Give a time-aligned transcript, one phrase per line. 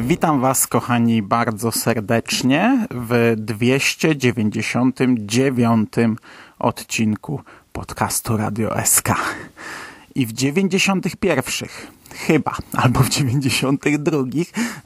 [0.00, 5.88] Witam Was, kochani, bardzo serdecznie w 299
[6.58, 7.40] odcinku
[7.72, 9.08] podcastu Radio SK.
[10.14, 11.68] I w 91
[12.14, 14.18] chyba, albo w 92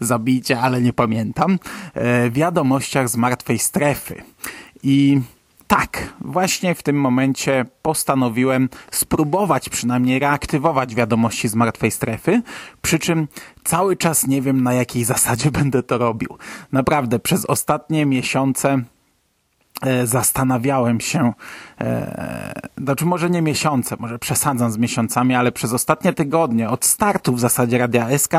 [0.00, 1.58] zabijcie, ale nie pamiętam,
[1.94, 4.22] e, wiadomościach z martwej strefy.
[4.82, 5.20] I
[5.68, 12.42] tak, właśnie w tym momencie postanowiłem spróbować przynajmniej reaktywować wiadomości z martwej strefy,
[12.82, 13.28] przy czym
[13.64, 16.28] cały czas nie wiem na jakiej zasadzie będę to robił.
[16.72, 18.82] Naprawdę przez ostatnie miesiące
[20.04, 21.32] zastanawiałem się,
[21.80, 27.34] e, znaczy może nie miesiące, może przesadzam z miesiącami, ale przez ostatnie tygodnie, od startu
[27.34, 28.32] w zasadzie Radia SK,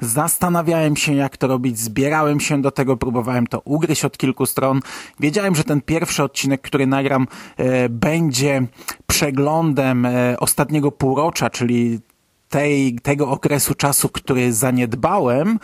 [0.00, 4.80] zastanawiałem się jak to robić, zbierałem się do tego, próbowałem to ugryźć od kilku stron.
[5.20, 8.66] Wiedziałem, że ten pierwszy odcinek, który nagram, e, będzie
[9.06, 12.00] przeglądem e, ostatniego półrocza, czyli
[12.52, 15.58] tej, tego okresu czasu, który zaniedbałem,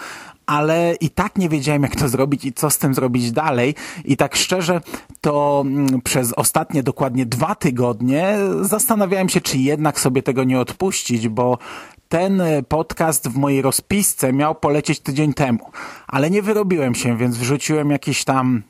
[0.49, 3.75] ale i tak nie wiedziałem, jak to zrobić i co z tym zrobić dalej.
[4.05, 4.81] I tak szczerze,
[5.21, 11.29] to mm, przez ostatnie dokładnie dwa tygodnie zastanawiałem się, czy jednak sobie tego nie odpuścić,
[11.29, 11.59] bo
[12.09, 15.71] ten podcast w mojej rozpisce miał polecieć tydzień temu,
[16.07, 18.63] ale nie wyrobiłem się, więc wrzuciłem jakiś tam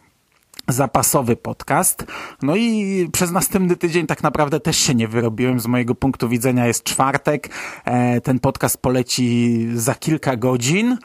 [0.69, 2.05] zapasowy podcast.
[2.43, 5.61] No i przez następny tydzień tak naprawdę też się nie wyrobiłem.
[5.61, 7.49] Z mojego punktu widzenia jest czwartek.
[7.85, 10.99] E, ten podcast poleci za kilka godzin.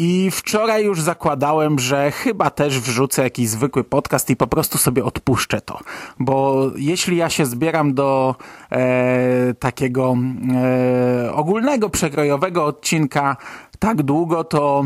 [0.00, 5.04] I wczoraj już zakładałem, że chyba też wrzucę jakiś zwykły podcast i po prostu sobie
[5.04, 5.78] odpuszczę to.
[6.18, 8.34] Bo jeśli ja się zbieram do
[8.72, 10.16] e, takiego
[10.54, 13.36] e, ogólnego, przekrojowego odcinka
[13.78, 14.84] tak długo, to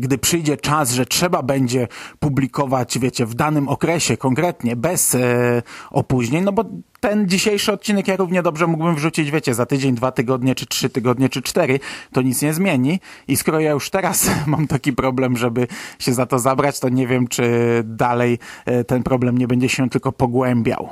[0.00, 1.88] gdy przyjdzie czas, że trzeba będzie
[2.18, 6.64] publikować, wiecie, w danym okresie konkretnie, bez e, opóźnień, no bo
[7.00, 10.90] ten dzisiejszy odcinek ja równie dobrze mógłbym wrzucić, wiecie, za tydzień, dwa tygodnie, czy trzy
[10.90, 11.80] tygodnie, czy cztery,
[12.12, 13.00] to nic nie zmieni.
[13.28, 15.66] I skoro ja już teraz mam taki problem, żeby
[15.98, 17.42] się za to zabrać, to nie wiem, czy
[17.84, 20.88] dalej e, ten problem nie będzie się tylko pogłębiał.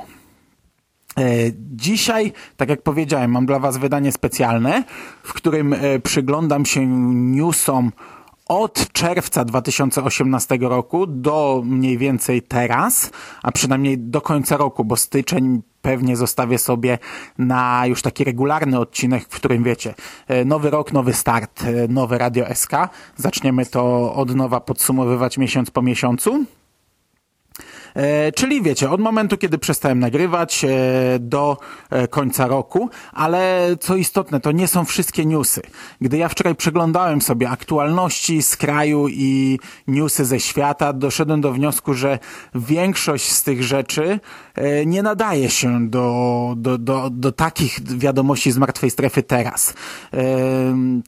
[1.17, 1.23] E,
[1.75, 4.83] dzisiaj, tak jak powiedziałem, mam dla Was wydanie specjalne,
[5.23, 7.91] w którym e, przyglądam się newsom
[8.49, 13.11] od czerwca 2018 roku do mniej więcej teraz,
[13.43, 16.97] a przynajmniej do końca roku, bo styczeń pewnie zostawię sobie
[17.37, 19.93] na już taki regularny odcinek, w którym wiecie,
[20.27, 22.71] e, nowy rok, nowy start, e, nowe Radio SK.
[23.17, 26.45] Zaczniemy to od nowa podsumowywać miesiąc po miesiącu.
[27.99, 30.69] E, czyli wiecie, od momentu, kiedy przestałem nagrywać e,
[31.19, 31.57] do
[31.89, 35.61] e, końca roku, ale co istotne, to nie są wszystkie newsy.
[36.01, 41.93] Gdy ja wczoraj przeglądałem sobie aktualności z kraju i newsy ze świata, doszedłem do wniosku,
[41.93, 42.19] że
[42.55, 44.19] większość z tych rzeczy
[44.85, 49.73] nie nadaje się do, do, do, do takich wiadomości z martwej strefy teraz.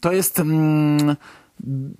[0.01, 0.39] To jest...
[0.39, 1.15] Mm,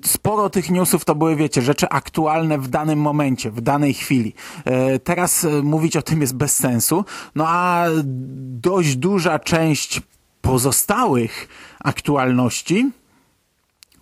[0.06, 4.34] sporo tych newsów to były, wiecie, rzeczy aktualne w danym momencie, w danej chwili.
[4.66, 7.06] E, teraz e, mówić o tym jest bez sensu,
[7.36, 7.86] no a
[8.62, 10.02] dość duża część
[10.42, 11.48] pozostałych
[11.80, 12.92] aktualności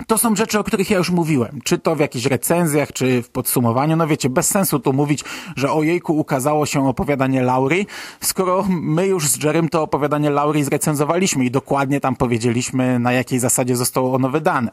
[0.07, 1.59] to są rzeczy, o których ja już mówiłem.
[1.63, 3.95] Czy to w jakichś recenzjach, czy w podsumowaniu.
[3.95, 5.23] No wiecie, bez sensu tu mówić,
[5.55, 7.85] że o jejku ukazało się opowiadanie Laury,
[8.21, 13.39] skoro my już z Jerem to opowiadanie Laury zrecenzowaliśmy i dokładnie tam powiedzieliśmy, na jakiej
[13.39, 14.71] zasadzie zostało ono wydane.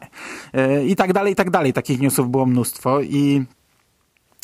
[0.53, 1.73] Yy, I tak dalej, i tak dalej.
[1.73, 3.45] Takich newsów było mnóstwo i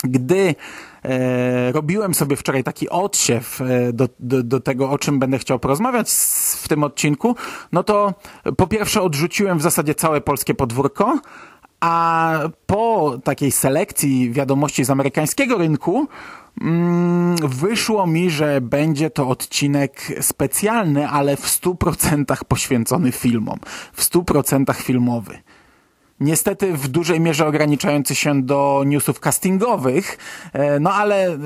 [0.03, 0.55] gdy
[1.03, 5.59] e, robiłem sobie wczoraj taki odsiew e, do, do, do, tego, o czym będę chciał
[5.59, 6.09] porozmawiać
[6.57, 7.35] w tym odcinku,
[7.71, 8.13] no to
[8.57, 11.19] po pierwsze odrzuciłem w zasadzie całe polskie podwórko,
[11.83, 16.07] a po takiej selekcji wiadomości z amerykańskiego rynku
[16.61, 23.59] mm, wyszło mi, że będzie to odcinek specjalny, ale w 100% poświęcony filmom.
[23.93, 25.37] W 100% filmowy.
[26.23, 30.17] Niestety w dużej mierze ograniczający się do newsów castingowych,
[30.53, 31.37] e, no ale e,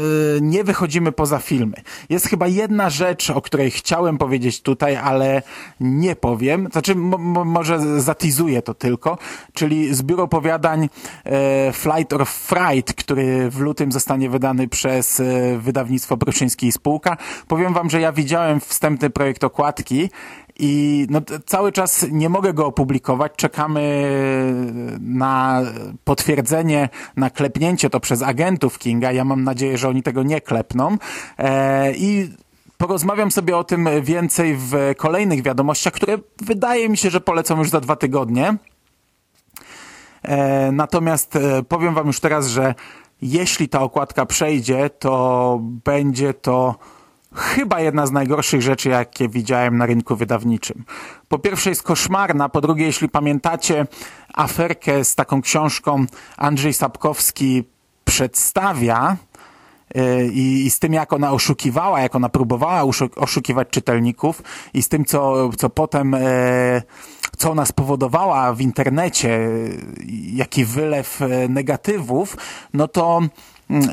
[0.41, 1.75] nie wychodzimy poza filmy.
[2.09, 5.41] Jest chyba jedna rzecz, o której chciałem powiedzieć tutaj, ale
[5.79, 9.17] nie powiem, znaczy może zatizuję to tylko,
[9.53, 10.89] czyli zbiór opowiadań
[11.25, 15.21] e, Flight or Fright, który w lutym zostanie wydany przez
[15.57, 17.17] wydawnictwo Pruszyński i Spółka.
[17.47, 20.09] Powiem wam, że ja widziałem wstępny projekt okładki
[20.59, 23.31] i no, cały czas nie mogę go opublikować.
[23.35, 24.11] Czekamy
[24.99, 25.61] na
[26.03, 29.11] potwierdzenie, na klepnięcie to przez agentów Kinga.
[29.11, 30.97] Ja mam nadzieję, że oni tego nie klepną.
[31.37, 32.31] E, I
[32.77, 37.69] porozmawiam sobie o tym więcej w kolejnych wiadomościach, które wydaje mi się, że polecą już
[37.69, 38.57] za dwa tygodnie.
[40.23, 42.75] E, natomiast e, powiem wam już teraz, że
[43.21, 46.75] jeśli ta okładka przejdzie, to będzie to
[47.37, 50.83] chyba jedna z najgorszych rzeczy, jakie widziałem na rynku wydawniczym.
[51.27, 53.87] Po pierwsze jest koszmarna, po drugie, jeśli pamiętacie
[54.33, 56.05] aferkę z taką książką
[56.37, 57.63] Andrzej Sapkowski
[58.05, 59.17] przedstawia,
[59.97, 62.83] y, i, i, z tym, jak ona oszukiwała, jak ona próbowała
[63.15, 64.41] oszukiwać czytelników
[64.73, 66.81] i z tym, co, co potem, e,
[67.37, 69.39] co ona spowodowała w internecie,
[70.33, 72.37] jaki wylew e, negatywów,
[72.73, 73.21] no to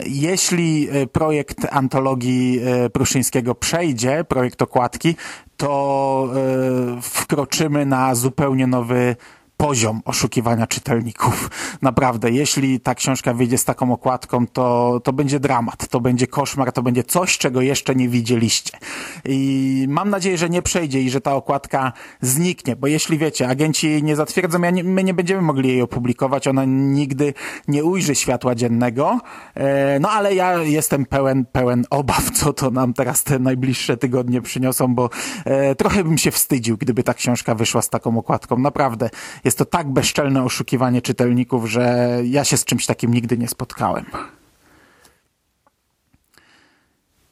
[0.07, 5.17] jeśli e, projekt antologii e, Pruszyńskiego przejdzie, projekt okładki,
[5.57, 9.17] to e, wkroczymy na zupełnie nowy
[9.57, 11.51] poziom oszukiwania czytelników.
[11.83, 16.73] Naprawdę, jeśli ta książka wyjdzie z taką okładką, to, to będzie dramat, to będzie koszmar,
[16.73, 18.79] to będzie coś, czego jeszcze nie widzieliście.
[19.25, 23.87] I mam nadzieję, że nie przejdzie i że ta okładka zniknie, bo jeśli wiecie, agenci
[23.87, 27.35] jej nie zatwierdzą, ja nie, my nie będziemy mogli jej opublikować, ona nigdy
[27.69, 29.21] nie ujrzy światła dziennego,
[29.55, 34.43] e, no ale ja jestem pełen, pełen obaw, co to nam teraz te najbliższe tygodnie
[34.43, 35.11] przyniosą, bo
[35.45, 38.59] e, trochę bym się wstydził, gdyby ta książka wyszła z taką okładką.
[38.59, 39.11] Naprawdę,
[39.45, 44.05] jest to tak bezczelne oszukiwanie czytelników, że ja się z czymś takim nigdy nie spotkałem.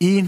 [0.01, 0.25] I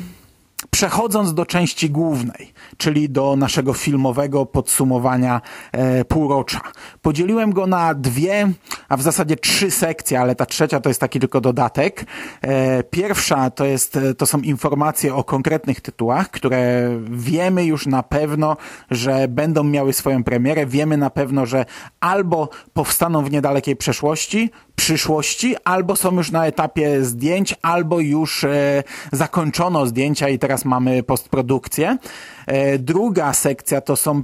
[0.71, 5.41] Przechodząc do części głównej, czyli do naszego filmowego podsumowania
[5.73, 6.61] e, półrocza.
[7.03, 8.51] Podzieliłem go na dwie,
[8.89, 12.07] a w zasadzie trzy sekcje, ale ta trzecia to jest taki tylko dodatek.
[12.43, 18.57] E, pierwsza to, jest, to są informacje o konkretnych tytułach, które wiemy już na pewno,
[18.91, 20.67] że będą miały swoją premierę.
[20.67, 21.65] Wiemy na pewno, że
[22.01, 28.83] albo powstaną w niedalekiej przeszłości, przyszłości, albo są już na etapie zdjęć, albo już e,
[29.13, 31.99] zakończono zdjęcia i teraz mamy postprodukcję.
[32.47, 34.23] E, druga sekcja to są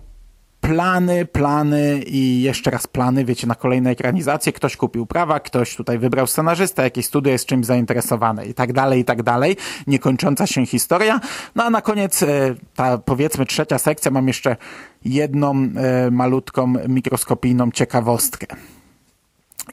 [0.61, 4.53] plany, plany i jeszcze raz plany, wiecie, na kolejne ekranizacje.
[4.53, 9.01] Ktoś kupił prawa, ktoś tutaj wybrał scenarzysta, jakieś studio jest czymś zainteresowane i tak dalej,
[9.01, 9.57] i tak dalej.
[9.87, 11.21] Niekończąca się historia.
[11.55, 14.57] No a na koniec e, ta powiedzmy trzecia sekcja mam jeszcze
[15.05, 15.69] jedną
[16.11, 18.47] malutką mikroskopijną ciekawostkę.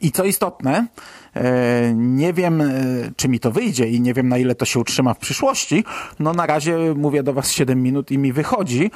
[0.00, 0.86] I co istotne,
[1.34, 2.74] e, nie wiem, e,
[3.16, 5.84] czy mi to wyjdzie i nie wiem, na ile to się utrzyma w przyszłości.
[6.18, 8.90] No na razie mówię do Was 7 minut i mi wychodzi.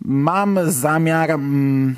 [0.00, 1.96] Mam zamiar mm,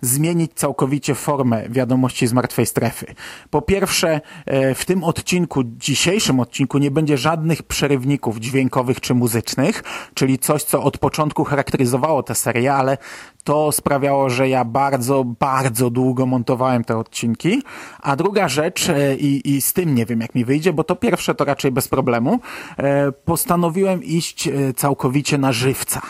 [0.00, 3.06] zmienić całkowicie formę wiadomości z martwej strefy.
[3.50, 9.84] Po pierwsze, e, w tym odcinku, dzisiejszym odcinku nie będzie żadnych przerywników dźwiękowych czy muzycznych,
[10.14, 12.98] czyli coś, co od początku charakteryzowało tę serię, ale
[13.44, 17.62] to sprawiało, że ja bardzo, bardzo długo montowałem te odcinki.
[18.00, 20.96] A druga rzecz, e, i, i z tym nie wiem jak mi wyjdzie, bo to
[20.96, 22.40] pierwsze to raczej bez problemu,
[22.76, 26.00] e, postanowiłem iść całkowicie na żywca.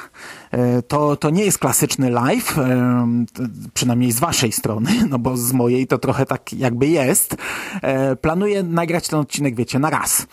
[0.89, 2.57] To, to nie jest klasyczny live,
[3.75, 7.37] przynajmniej z waszej strony, no bo z mojej to trochę tak jakby jest.
[8.21, 10.27] Planuję nagrać ten odcinek, wiecie, na raz.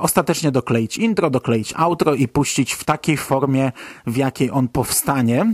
[0.00, 3.72] Ostatecznie dokleić intro, dokleić outro i puścić w takiej formie,
[4.06, 5.46] w jakiej on powstanie.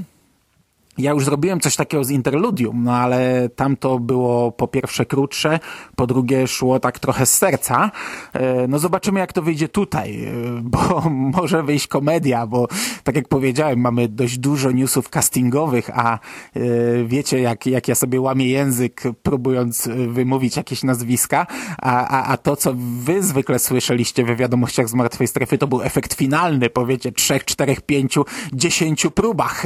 [0.98, 5.60] Ja już zrobiłem coś takiego z Interludium, no ale tam to było po pierwsze krótsze,
[5.96, 7.90] po drugie szło tak trochę z serca.
[8.32, 11.02] E, no zobaczymy jak to wyjdzie tutaj, e, bo
[11.38, 12.68] może wyjść komedia, bo
[13.04, 16.18] tak jak powiedziałem, mamy dość dużo newsów castingowych, a e,
[17.04, 21.46] wiecie jak, jak ja sobie łamię język próbując wymówić jakieś nazwiska,
[21.78, 25.82] a, a, a to co wy zwykle słyszeliście we wiadomościach z Martwej Strefy to był
[25.82, 29.64] efekt finalny, powiecie, trzech, czterech, pięciu, dziesięciu próbach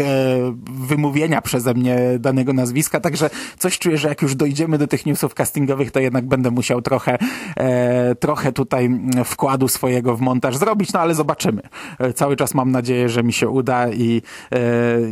[0.70, 5.06] wymówienia wymówienia przeze mnie danego nazwiska, także coś czuję, że jak już dojdziemy do tych
[5.06, 7.18] newsów castingowych, to jednak będę musiał trochę,
[7.56, 8.90] e, trochę tutaj
[9.24, 11.62] wkładu swojego w montaż zrobić, no ale zobaczymy.
[11.98, 14.22] E, cały czas mam nadzieję, że mi się uda i,
[14.52, 14.58] e,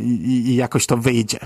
[0.03, 1.39] i, i jakoś to wyjdzie.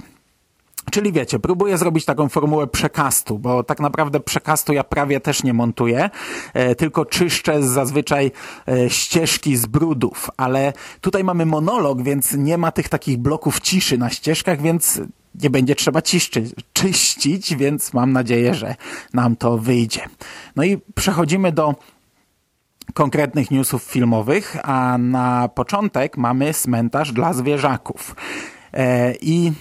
[0.92, 5.54] Czyli wiecie, próbuję zrobić taką formułę przekastu, bo tak naprawdę przekastu ja prawie też nie
[5.54, 6.10] montuję,
[6.54, 8.32] e, tylko czyszczę zazwyczaj
[8.68, 13.98] e, ścieżki z brudów, ale tutaj mamy monolog, więc nie ma tych takich bloków ciszy
[13.98, 15.02] na ścieżkach, więc
[15.42, 18.76] nie będzie trzeba ciszczy, czyścić, więc mam nadzieję, że
[19.14, 20.02] nam to wyjdzie.
[20.56, 21.76] No i przechodzimy do
[22.94, 28.16] konkretnych newsów filmowych, a na początek mamy cmentarz dla zwierzaków.
[28.74, 29.52] E, I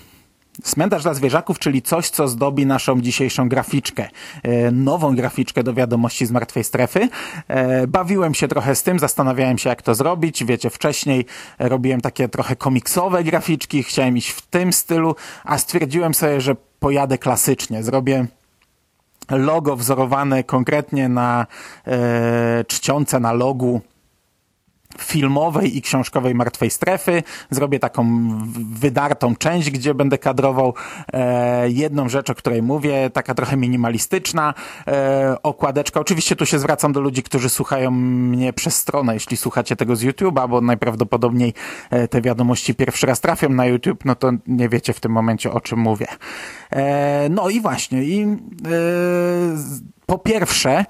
[0.62, 4.08] Cmentarz dla zwierzaków, czyli coś, co zdobi naszą dzisiejszą graficzkę.
[4.42, 7.08] E, nową graficzkę do wiadomości z martwej strefy.
[7.48, 10.44] E, bawiłem się trochę z tym, zastanawiałem się, jak to zrobić.
[10.44, 11.26] Wiecie, wcześniej
[11.58, 17.18] robiłem takie trochę komiksowe graficzki, chciałem iść w tym stylu, a stwierdziłem sobie, że pojadę
[17.18, 17.82] klasycznie.
[17.82, 18.26] Zrobię
[19.30, 21.46] logo wzorowane konkretnie na
[21.86, 23.80] e, na logu
[24.98, 27.22] filmowej i książkowej Martwej Strefy.
[27.50, 28.28] Zrobię taką
[28.74, 30.74] wydartą część, gdzie będę kadrował
[31.12, 34.54] e, jedną rzecz, o której mówię, taka trochę minimalistyczna
[34.86, 36.00] e, okładeczka.
[36.00, 40.02] Oczywiście tu się zwracam do ludzi, którzy słuchają mnie przez stronę, jeśli słuchacie tego z
[40.04, 41.54] YouTube'a, bo najprawdopodobniej
[41.90, 45.52] e, te wiadomości pierwszy raz trafią na YouTube, no to nie wiecie w tym momencie
[45.52, 46.06] o czym mówię.
[46.70, 48.26] E, no i właśnie, i e,
[50.06, 50.84] po pierwsze,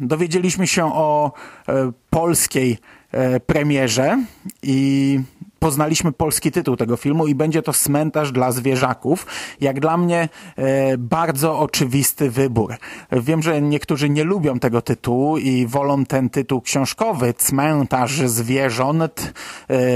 [0.00, 1.32] dowiedzieliśmy się o
[1.68, 2.78] e, polskiej
[3.12, 4.24] e, premierze
[4.62, 5.20] i
[5.58, 9.26] poznaliśmy polski tytuł tego filmu i będzie to Cmentarz dla zwierzaków.
[9.60, 12.74] Jak dla mnie e, bardzo oczywisty wybór.
[13.12, 19.32] Wiem, że niektórzy nie lubią tego tytułu i wolą ten tytuł książkowy Cmentarz zwierząt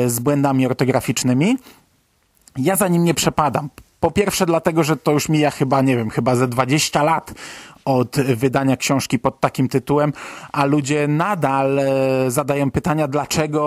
[0.07, 1.57] z błędami ortograficznymi.
[2.59, 3.69] Ja za nim nie przepadam.
[4.01, 7.35] Po pierwsze dlatego, że to już mija chyba, nie wiem, chyba ze 20 lat
[7.87, 10.13] od wydania książki pod takim tytułem,
[10.53, 11.85] a ludzie nadal e,
[12.31, 13.63] zadają pytania, dlaczego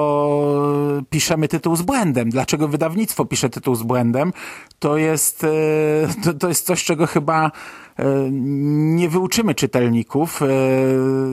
[1.10, 4.34] piszemy tytuł z błędem, dlaczego wydawnictwo pisze tytuł z błędem.
[4.80, 5.48] To jest, e,
[6.24, 7.52] to, to jest coś, czego chyba
[8.32, 10.46] nie wyuczymy czytelników e,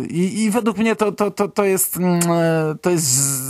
[0.07, 3.47] i, i według mnie to, to, to, to, jest, mm, e, to jest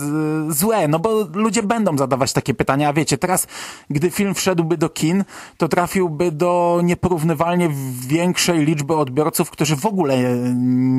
[0.48, 3.46] złe, no bo ludzie będą zadawać takie pytania, a wiecie, teraz
[3.90, 5.24] gdy film wszedłby do kin,
[5.56, 7.70] to trafiłby do nieporównywalnie
[8.06, 10.18] większej liczby odbiorców, którzy w ogóle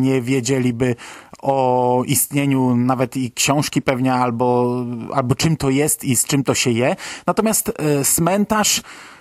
[0.01, 0.95] nie wiedzieliby
[1.41, 4.75] o istnieniu nawet i książki pewnie, albo,
[5.13, 6.95] albo czym to jest i z czym to się je.
[7.27, 7.71] Natomiast
[8.03, 9.16] cmentarz E,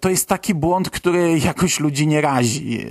[0.00, 2.86] to jest taki błąd, który jakoś ludzi nie razi.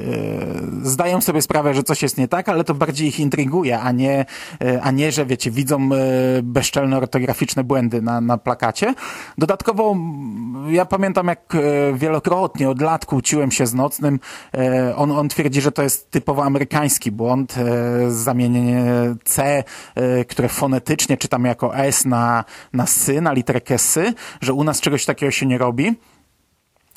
[0.84, 3.92] E, zdają sobie sprawę, że coś jest nie tak, ale to bardziej ich intryguje, a
[3.92, 4.26] nie,
[4.62, 5.90] e, a nie że wiecie, widzą
[6.44, 8.94] bezczelne ortograficzne błędy na, na plakacie.
[9.38, 9.96] Dodatkowo
[10.70, 11.54] ja pamiętam, jak
[11.94, 14.20] wielokrotnie od lat kłóciłem się z Nocnym.
[14.96, 17.56] On, on twierdzi, że to jest typowo amerykański błąd,
[18.10, 18.86] zamienienie
[19.24, 19.64] C,
[20.30, 25.06] które fonetycznie czytam jako S na, na sy, na literkę sy, że u nas czegoś
[25.06, 25.96] takiego się nie robi.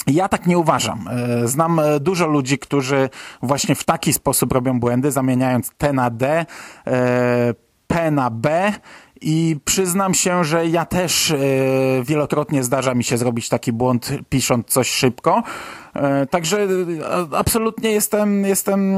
[0.06, 1.09] Ja tak nie uważam.
[1.09, 3.11] E, znam e, dużo ludzi, którzy
[3.42, 6.47] właśnie w taki sposób robią błędy, zamieniając T na D,
[6.87, 7.54] e,
[7.87, 8.73] P na B
[9.21, 11.35] i przyznam się, że ja też
[12.02, 15.42] wielokrotnie zdarza mi się zrobić taki błąd, pisząc coś szybko.
[15.95, 18.97] E, także e, absolutnie jestem, jestem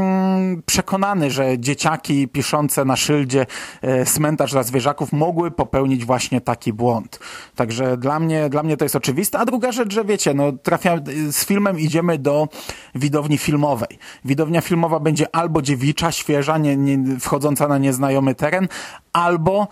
[0.66, 3.46] przekonany, że dzieciaki piszące na szyldzie
[3.82, 7.18] e, cmentarz dla zwierzaków mogły popełnić właśnie taki błąd.
[7.54, 9.38] Także dla mnie, dla mnie to jest oczywiste.
[9.38, 10.96] A druga rzecz, że wiecie, no trafia,
[11.30, 12.48] z filmem idziemy do
[12.94, 13.98] widowni filmowej.
[14.24, 18.68] Widownia filmowa będzie albo dziewicza, świeża, nie, nie, wchodząca na nieznajomy teren,
[19.12, 19.68] albo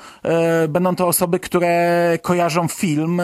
[0.69, 3.23] będą to osoby, które kojarzą film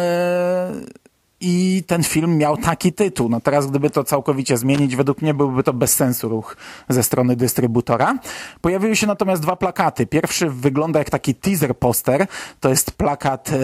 [1.40, 3.28] i ten film miał taki tytuł.
[3.28, 6.57] No teraz, gdyby to całkowicie zmienić, według mnie byłby to bez sensu ruch
[6.88, 8.18] ze strony dystrybutora.
[8.61, 10.07] Pojawiły się natomiast dwa plakaty.
[10.07, 12.26] Pierwszy wygląda jak taki teaser poster.
[12.61, 13.57] To jest plakat e,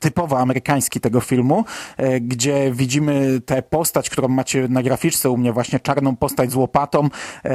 [0.00, 1.64] typowo amerykański tego filmu,
[1.96, 6.54] e, gdzie widzimy tę postać, którą macie na graficzce u mnie, właśnie czarną postać z
[6.54, 7.08] łopatą,
[7.44, 7.48] e,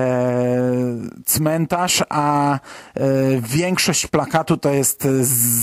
[1.26, 2.60] cmentarz, a e,
[3.42, 5.04] większość plakatu to jest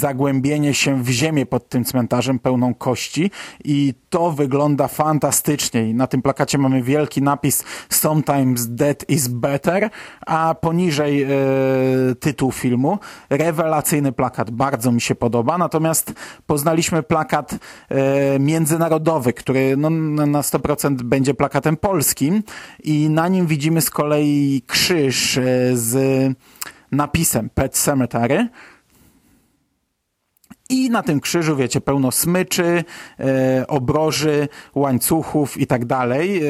[0.01, 3.31] zagłębienie się w ziemię pod tym cmentarzem pełną kości
[3.65, 5.91] i to wygląda fantastycznie.
[5.91, 9.91] I na tym plakacie mamy wielki napis Sometimes Dead is Better,
[10.27, 11.29] a poniżej e,
[12.21, 12.99] tytuł filmu.
[13.31, 15.59] Rewelacyjny plakat, bardzo mi się podoba.
[15.59, 16.13] Natomiast
[16.47, 22.43] poznaliśmy plakat e, międzynarodowy, który no, na 100% będzie plakatem polskim
[22.85, 25.43] i na nim widzimy z kolei krzyż e,
[25.75, 26.33] z
[26.93, 28.49] napisem Pet Cemetery
[30.71, 32.85] i na tym krzyżu, wiecie, pełno smyczy,
[33.21, 36.43] e, obroży, łańcuchów i tak dalej.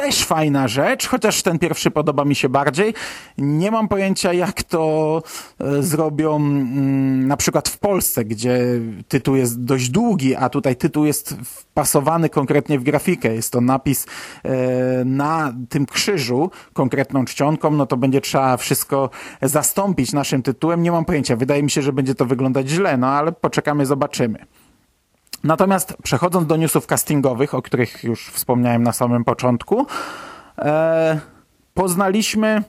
[0.00, 2.94] Też fajna rzecz, chociaż ten pierwszy podoba mi się bardziej.
[3.38, 5.22] Nie mam pojęcia, jak to
[5.60, 8.60] e, zrobią mm, na przykład w Polsce, gdzie
[9.08, 13.34] tytuł jest dość długi, a tutaj tytuł jest wpasowany konkretnie w grafikę.
[13.34, 14.06] Jest to napis
[14.44, 19.10] e, na tym krzyżu konkretną czcionką, no to będzie trzeba wszystko
[19.42, 20.82] zastąpić naszym tytułem.
[20.82, 21.36] Nie mam pojęcia.
[21.36, 24.38] Wydaje mi się, że będzie to wyglądać źle, no ale poczekamy, zobaczymy.
[25.44, 29.86] Natomiast przechodząc do newsów castingowych, o których już wspomniałem na samym początku,
[30.58, 31.20] e,
[31.74, 32.62] poznaliśmy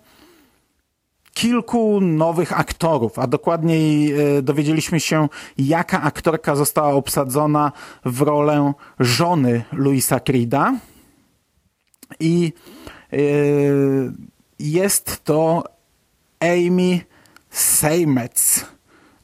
[1.33, 7.71] kilku nowych aktorów, a dokładniej e, dowiedzieliśmy się, jaka aktorka została obsadzona
[8.05, 10.73] w rolę żony Louisa Creeda.
[12.19, 12.53] I
[13.13, 13.17] e,
[14.59, 15.63] jest to
[16.39, 17.01] Amy
[17.49, 18.65] Seymetz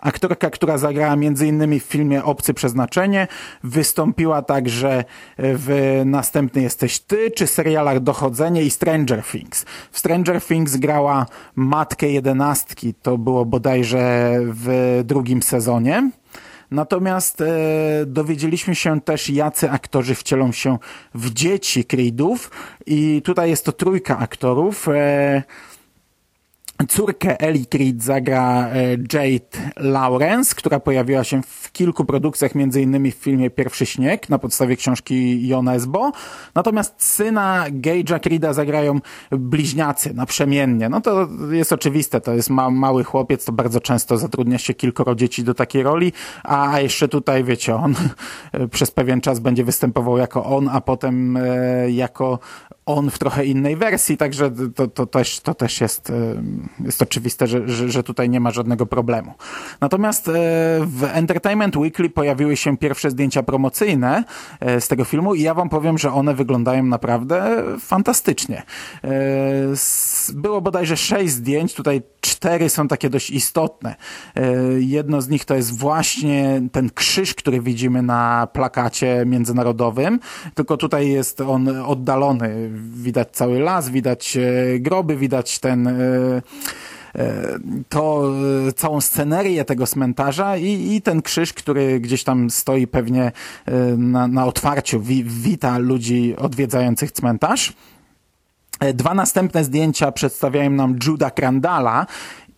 [0.05, 1.79] Aktorka, która zagrała m.in.
[1.79, 3.27] w filmie Obcy Przeznaczenie,
[3.63, 5.03] wystąpiła także
[5.38, 9.65] w Następny Jesteś Ty, czy serialach Dochodzenie i Stranger Things.
[9.91, 16.12] W Stranger Things grała matkę jedenastki, to było bodajże w drugim sezonie.
[16.71, 17.45] Natomiast e,
[18.05, 20.77] dowiedzieliśmy się też, jacy aktorzy wcielą się
[21.15, 22.51] w dzieci Creedów
[22.85, 24.88] i tutaj jest to trójka aktorów.
[24.88, 25.43] E,
[26.89, 33.12] Córkę Ellie Creed zagra e, Jade Lawrence, która pojawiła się w kilku produkcjach, między innymi
[33.12, 36.12] w filmie Pierwszy Śnieg na podstawie książki Jona Esbo.
[36.55, 39.00] Natomiast syna Gage'a Creeda zagrają
[39.32, 40.89] bliźniacy naprzemiennie.
[40.89, 45.15] No to jest oczywiste, to jest ma mały chłopiec, to bardzo często zatrudnia się kilkoro
[45.15, 46.13] dzieci do takiej roli,
[46.44, 47.96] a jeszcze tutaj, wiecie, on
[48.72, 52.39] przez pewien czas będzie występował jako on, a potem e, jako
[52.86, 56.12] on w trochę innej wersji, także to, to, też, to też jest,
[56.79, 59.34] jest oczywiste, że, że, że tutaj nie ma żadnego problemu.
[59.82, 60.32] Natomiast e,
[60.86, 64.24] w Entertainment Weekly pojawiły się pierwsze zdjęcia promocyjne
[64.60, 68.63] e, z tego filmu i ja wam powiem, że one wyglądają naprawdę fantastycznie.
[69.03, 69.10] E,
[70.34, 73.96] było bodajże sześć zdjęć, tutaj cztery są takie dość istotne.
[74.77, 80.20] Jedno z nich to jest właśnie ten krzyż, który widzimy na plakacie międzynarodowym,
[80.53, 84.38] tylko tutaj jest on oddalony widać cały las, widać
[84.79, 85.89] groby, widać ten
[87.89, 88.31] to
[88.75, 93.31] całą scenerię tego cmentarza i, i ten krzyż, który gdzieś tam stoi pewnie
[93.98, 97.74] na, na otwarciu, wi, wita ludzi odwiedzających cmentarz.
[98.93, 102.05] Dwa następne zdjęcia przedstawiają nam Juda Crandala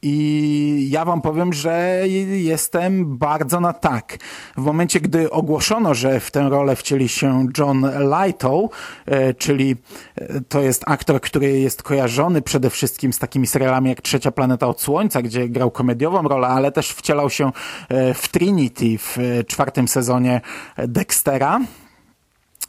[0.01, 4.17] i ja wam powiem, że jestem bardzo na tak.
[4.57, 8.71] W momencie, gdy ogłoszono, że w tę rolę wcieli się John Lightow,
[9.05, 9.75] e, czyli
[10.15, 14.67] e, to jest aktor, który jest kojarzony przede wszystkim z takimi serialami jak Trzecia Planeta
[14.67, 17.51] od Słońca, gdzie grał komediową rolę, ale też wcielał się
[17.89, 20.41] e, w Trinity w czwartym sezonie
[20.77, 21.59] Dextera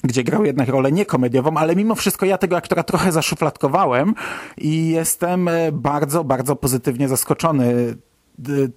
[0.04, 4.14] gdzie grał jednak rolę niekomediową, ale mimo wszystko ja tego aktora trochę zaszufladkowałem
[4.58, 7.96] i jestem e, bardzo, bardzo pozytywnie zaskoczony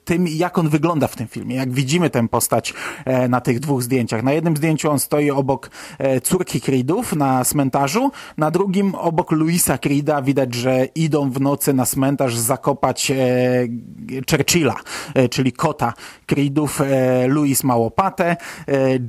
[0.05, 2.73] tym, jak on wygląda w tym filmie, jak widzimy tę postać
[3.05, 4.23] e, na tych dwóch zdjęciach.
[4.23, 9.77] Na jednym zdjęciu on stoi obok e, córki Creedów na cmentarzu, na drugim obok Louisa
[9.77, 13.15] Creeda widać, że idą w nocy na cmentarz zakopać e,
[14.31, 14.75] Churchilla,
[15.31, 15.93] czyli kota
[16.25, 16.81] Creedów.
[17.27, 18.37] Louis ma łopatę,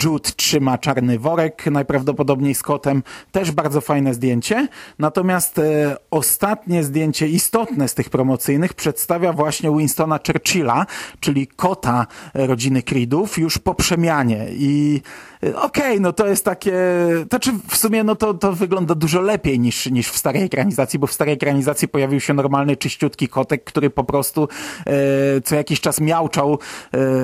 [0.04, 3.02] Jude trzyma czarny worek, najprawdopodobniej z kotem.
[3.32, 4.68] Też bardzo fajne zdjęcie.
[4.98, 5.60] Natomiast
[6.10, 10.86] ostatnie zdjęcie istotne z tych promocyjnych przedstawia właśnie Winstona Churchilla Churchilla,
[11.20, 14.46] czyli kota rodziny Creedów, już po przemianie.
[14.50, 15.00] I
[15.42, 16.72] e, okej, okay, no to jest takie,
[17.30, 20.98] to czy w sumie no to, to wygląda dużo lepiej niż, niż w starej ekranizacji,
[20.98, 24.48] bo w starej ekranizacji pojawił się normalny, czyściutki kotek, który po prostu
[24.86, 26.58] e, co jakiś czas miałczał e,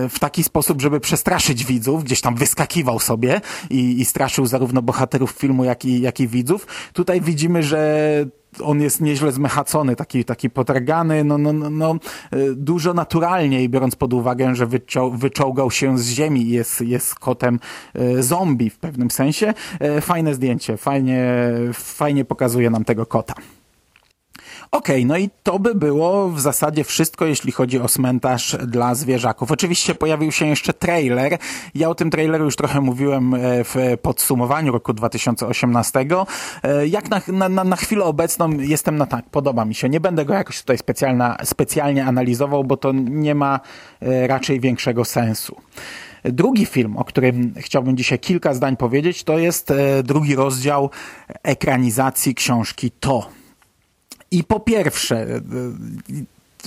[0.08, 5.30] w taki sposób, żeby przestraszyć widzów, gdzieś tam wyskakiwał sobie i, i straszył zarówno bohaterów
[5.30, 6.66] filmu, jak i, jak i widzów.
[6.92, 11.94] Tutaj widzimy, że on jest nieźle zmechacony, taki, taki potargany, no, no, no, no,
[12.32, 14.66] y, dużo naturalniej, biorąc pod uwagę, że
[15.12, 17.60] wyczołgał się z ziemi i jest, jest kotem
[17.96, 19.54] y, zombie w pewnym sensie.
[19.98, 21.28] Y, fajne zdjęcie, fajnie,
[21.72, 23.34] fajnie pokazuje nam tego kota.
[24.70, 28.94] Okej, okay, no i to by było w zasadzie wszystko, jeśli chodzi o cmentarz dla
[28.94, 29.52] zwierzaków.
[29.52, 31.38] Oczywiście pojawił się jeszcze trailer.
[31.74, 36.06] Ja o tym traileru już trochę mówiłem e, w podsumowaniu roku 2018.
[36.62, 39.88] E, jak na, na, na chwilę obecną jestem na tak, podoba mi się.
[39.88, 40.78] Nie będę go jakoś tutaj
[41.44, 43.60] specjalnie analizował, bo to nie ma
[44.00, 45.56] e, raczej większego sensu.
[46.24, 49.72] Drugi film, o którym chciałbym dzisiaj kilka zdań powiedzieć, to jest
[50.04, 50.90] drugi rozdział
[51.42, 53.37] ekranizacji książki To
[54.30, 55.40] i po pierwsze, e,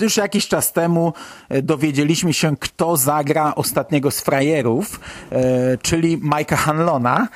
[0.00, 1.12] już jakiś czas temu
[1.48, 7.28] e, dowiedzieliśmy się, kto zagra ostatniego z frajerów, e, czyli Mike'a Hanlona.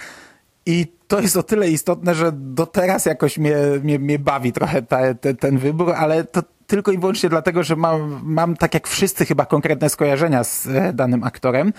[0.66, 4.82] I to jest o tyle istotne, że do teraz jakoś mnie, mnie, mnie bawi trochę
[4.82, 8.88] ta, te, ten wybór, ale to tylko i wyłącznie dlatego, że mam, mam, tak jak
[8.88, 11.72] wszyscy chyba konkretne skojarzenia z danym aktorem.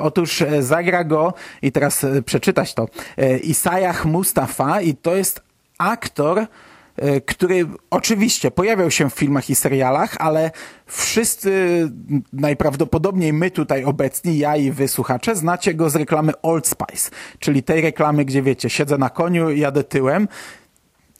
[0.00, 2.88] Otóż zagra go, i teraz przeczytać to,
[3.42, 5.42] Isaiah Mustafa i to jest
[5.78, 6.46] aktor, e,
[7.26, 10.50] który oczywiście pojawiał się w filmach i serialach, ale
[10.86, 11.88] wszyscy,
[12.32, 17.62] najprawdopodobniej my tutaj obecni, ja i wy słuchacze, znacie go z reklamy Old Spice, czyli
[17.62, 20.28] tej reklamy, gdzie wiecie, siedzę na koniu, jadę tyłem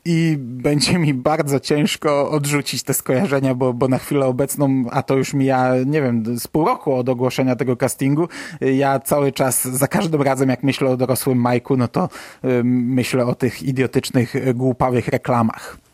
[0.05, 5.17] i będzie mi bardzo ciężko odrzucić te skojarzenia, bo, bo na chwilę obecną, a to
[5.17, 8.29] już mija, nie wiem, z pół roku od ogłoszenia tego castingu,
[8.61, 12.09] ja cały czas, za każdym razem jak myślę o dorosłym Majku, no to
[12.45, 15.90] y, myślę o tych idiotycznych, głupawych reklamach.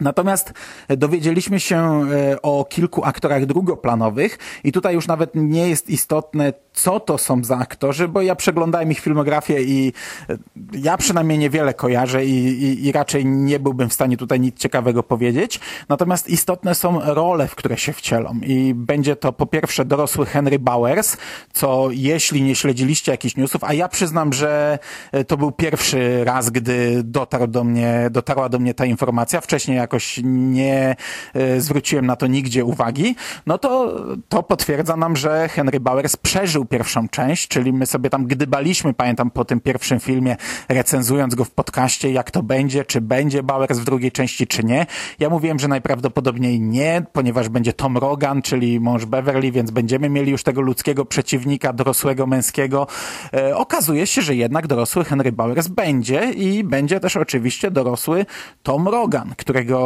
[0.00, 0.52] Natomiast
[0.88, 7.00] dowiedzieliśmy się e, o kilku aktorach drugoplanowych i tutaj już nawet nie jest istotne, co
[7.00, 9.92] to są za aktorzy, bo ja przeglądałem ich filmografię i
[10.30, 10.36] e,
[10.72, 15.02] ja przynajmniej niewiele kojarzę i, i, i raczej nie byłbym w stanie tutaj nic ciekawego
[15.02, 15.60] powiedzieć.
[15.88, 20.58] Natomiast istotne są role, w które się wcielą i będzie to po pierwsze dorosły Henry
[20.58, 21.16] Bowers,
[21.52, 24.78] co jeśli nie śledziliście jakichś newsów, a ja przyznam, że
[25.12, 29.40] e, to był pierwszy raz, gdy dotarł do mnie, dotarła do mnie ta informacja.
[29.40, 30.96] Wcześniej jak jakoś nie
[31.34, 36.64] e, zwróciłem na to nigdzie uwagi, no to to potwierdza nam, że Henry Bowers przeżył
[36.64, 40.36] pierwszą część, czyli my sobie tam gdybaliśmy, pamiętam po tym pierwszym filmie,
[40.68, 44.86] recenzując go w podcaście, jak to będzie, czy będzie Bowers w drugiej części, czy nie.
[45.18, 50.30] Ja mówiłem, że najprawdopodobniej nie, ponieważ będzie Tom Rogan, czyli mąż Beverly, więc będziemy mieli
[50.30, 52.86] już tego ludzkiego przeciwnika, dorosłego, męskiego.
[53.34, 58.26] E, okazuje się, że jednak dorosły Henry Bowers będzie i będzie też oczywiście dorosły
[58.62, 59.79] Tom Rogan, którego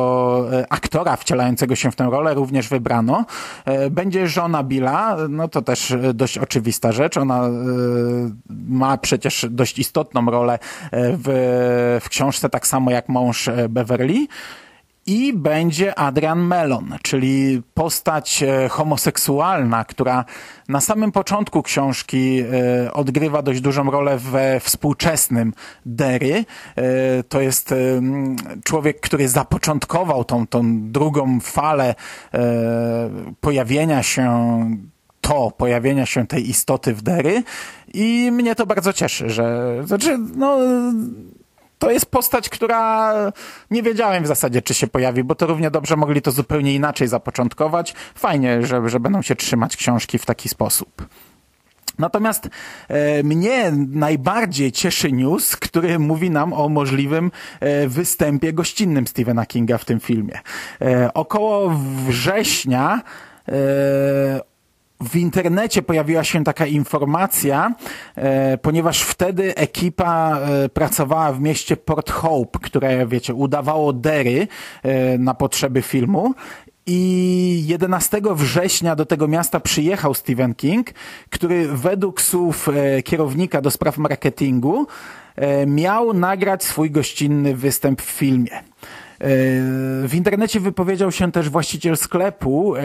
[0.52, 3.24] E, aktora wcielającego się w tę rolę również wybrano.
[3.64, 7.16] E, będzie żona Billa, no to też dość oczywista rzecz.
[7.16, 7.50] Ona e,
[8.68, 10.58] ma przecież dość istotną rolę
[10.92, 14.26] w, w książce, tak samo jak mąż Beverly
[15.06, 20.24] i będzie Adrian Melon, czyli postać e, homoseksualna, która
[20.68, 25.52] na samym początku książki e, odgrywa dość dużą rolę we współczesnym
[25.86, 26.44] Derry.
[26.76, 27.74] E, to jest
[28.64, 31.94] człowiek, który zapoczątkował tą, tą drugą falę
[33.40, 34.30] pojawienia się
[35.20, 37.42] to pojawienia się tej istoty w Derry
[37.94, 40.58] i mnie to bardzo cieszy, że znaczy, no
[41.78, 43.14] to jest postać, która
[43.70, 47.08] nie wiedziałem w zasadzie, czy się pojawi, bo to równie dobrze mogli to zupełnie inaczej
[47.08, 47.94] zapoczątkować.
[48.14, 51.06] Fajnie, że, że będą się trzymać książki w taki sposób.
[51.98, 52.48] Natomiast
[52.88, 59.78] e, mnie najbardziej cieszy news, który mówi nam o możliwym e, występie gościnnym Stephena Kinga
[59.78, 60.40] w tym filmie.
[60.82, 61.74] E, około
[62.06, 63.02] września
[63.48, 64.53] e,
[65.00, 67.74] w internecie pojawiła się taka informacja,
[68.16, 74.48] e, ponieważ wtedy ekipa e, pracowała w mieście Port Hope, które, wiecie, udawało Derry
[74.82, 76.34] e, na potrzeby filmu.
[76.86, 80.90] I 11 września do tego miasta przyjechał Stephen King,
[81.30, 82.68] który według słów
[83.04, 84.86] kierownika do spraw marketingu
[85.66, 88.62] miał nagrać swój gościnny występ w filmie.
[89.20, 92.82] W internecie wypowiedział się też właściciel sklepu, e,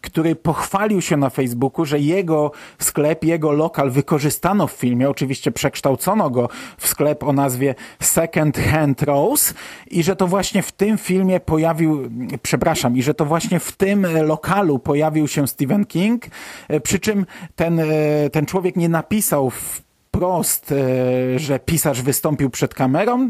[0.00, 5.10] który pochwalił się na Facebooku, że jego sklep, jego lokal wykorzystano w filmie.
[5.10, 9.54] Oczywiście przekształcono go w sklep o nazwie Second Hand Rose
[9.90, 12.10] i że to właśnie w tym filmie pojawił,
[12.42, 16.26] przepraszam, i że to właśnie w tym lokalu pojawił się Stephen King,
[16.68, 17.84] e, przy czym ten, e,
[18.32, 20.74] ten człowiek nie napisał wprost,
[21.36, 23.28] że pisarz wystąpił przed kamerą,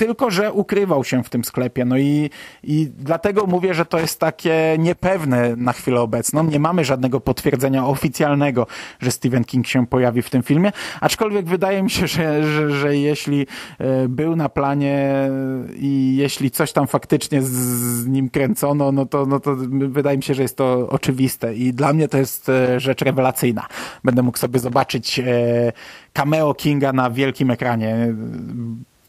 [0.00, 1.84] tylko że ukrywał się w tym sklepie.
[1.84, 2.30] No i,
[2.64, 6.44] i dlatego mówię, że to jest takie niepewne na chwilę obecną.
[6.44, 8.66] Nie mamy żadnego potwierdzenia oficjalnego,
[9.00, 12.96] że Stephen King się pojawi w tym filmie, aczkolwiek wydaje mi się, że, że, że
[12.96, 13.46] jeśli
[13.78, 15.28] e, był na planie
[15.76, 20.34] i jeśli coś tam faktycznie z, nim kręcono, no to, no to wydaje mi się,
[20.34, 23.66] że jest to oczywiste i dla mnie to jest e, rzecz rewelacyjna.
[24.04, 25.24] Będę mógł sobie zobaczyć e,
[26.12, 28.14] cameo Kinga na wielkim ekranie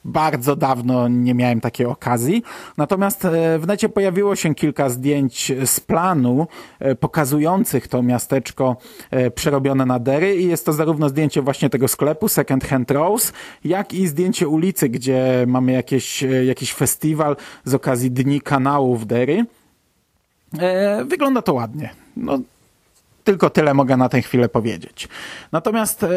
[0.06, 2.44] bardzo dawno nie miałem takiej okazji.
[2.78, 6.48] Natomiast e, w necie pojawiło się kilka zdjęć z planu
[6.80, 8.78] e, pokazujących to miasteczko
[9.12, 13.34] e, przerobione na dery i jest to zarówno zdjęcie właśnie tego sklepu Second Hand Rose,
[13.64, 17.36] jak i zdjęcie ulicy, gdzie mamy jakieś, jakiś festiwal
[17.66, 19.46] z okazji Dni Kanału w Dery.
[21.06, 21.90] Wygląda to ładnie.
[22.18, 22.40] No,
[23.24, 25.08] tylko tyle mogę na tę chwilę powiedzieć.
[25.52, 26.10] Natomiast e,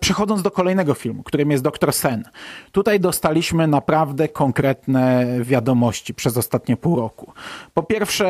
[0.00, 2.24] przechodząc do kolejnego filmu, którym jest Doktor Sen.
[2.72, 7.32] Tutaj dostaliśmy naprawdę konkretne wiadomości przez ostatnie pół roku.
[7.74, 8.26] Po pierwsze,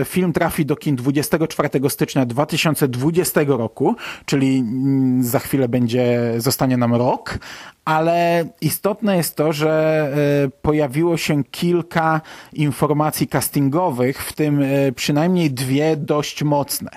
[0.00, 6.76] e, film trafi do kin 24 stycznia 2020 roku, czyli mm, za chwilę będzie, zostanie
[6.76, 7.38] nam rok,
[7.86, 10.08] ale istotne jest to, że
[10.44, 12.20] e, pojawiło się kilka
[12.52, 16.90] informacji castingowych, w tym e, przynajmniej dwie dość mocne.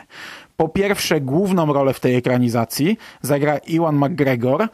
[0.57, 4.67] Po pierwsze, główną rolę w tej ekranizacji zagra Iwan McGregor,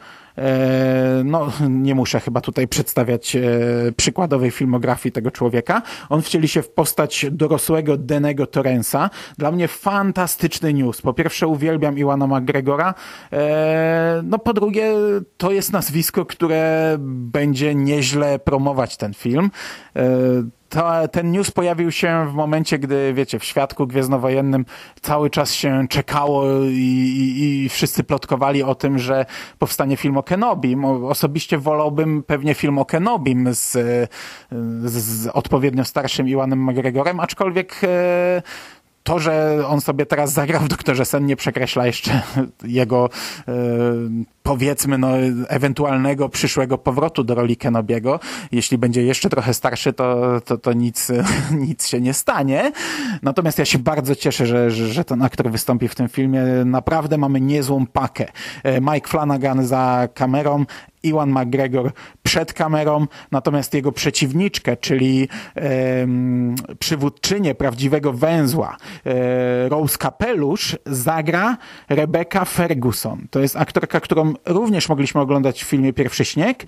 [1.24, 3.42] no, nie muszę chyba tutaj przedstawiać e,
[3.96, 5.82] przykładowej filmografii tego człowieka.
[6.08, 9.10] On wcieli się w postać dorosłego Denego Torrensa.
[9.38, 11.02] Dla mnie fantastyczny news.
[11.02, 12.94] Po pierwsze uwielbiam Iwana McGregora.
[13.32, 14.92] E, no po drugie
[15.36, 19.50] to jest nazwisko, które będzie nieźle promować ten film.
[20.68, 24.64] To, ten news pojawił się w momencie, gdy, wiecie, w świadku gwiezdnowojennym
[25.00, 29.26] cały czas się czekało i, i, i wszyscy plotkowali o tym, że
[29.58, 30.84] powstanie film o Kenobim.
[30.84, 33.72] Osobiście wolałbym pewnie film o Kenobim z,
[34.84, 38.42] z, odpowiednio starszym Iwanem McGregorem, aczkolwiek e,
[39.06, 42.22] to, że on sobie teraz zagrał w Doktorze Sen nie przekreśla jeszcze
[42.80, 43.10] jego
[43.48, 43.52] e,
[44.42, 45.08] powiedzmy no,
[45.48, 48.20] ewentualnego przyszłego powrotu do roli Kenobiego.
[48.52, 51.12] Jeśli będzie jeszcze trochę starszy, to, to, to nic,
[51.68, 52.72] nic się nie stanie.
[53.22, 56.42] Natomiast ja się bardzo cieszę, że, że, że ten aktor wystąpi w tym filmie.
[56.64, 58.26] Naprawdę mamy niezłą pakę.
[58.62, 60.64] E, Mike Flanagan za kamerą,
[61.02, 66.06] Iwan McGregor przed kamerą, natomiast jego przeciwniczkę, czyli e,
[66.78, 71.56] przywódczynię prawdziwego węzła, e, Rose Kapelusz, zagra
[71.88, 73.26] Rebecca Ferguson.
[73.30, 76.62] To jest aktorka, którą również mogliśmy oglądać w filmie Pierwszy Śnieg,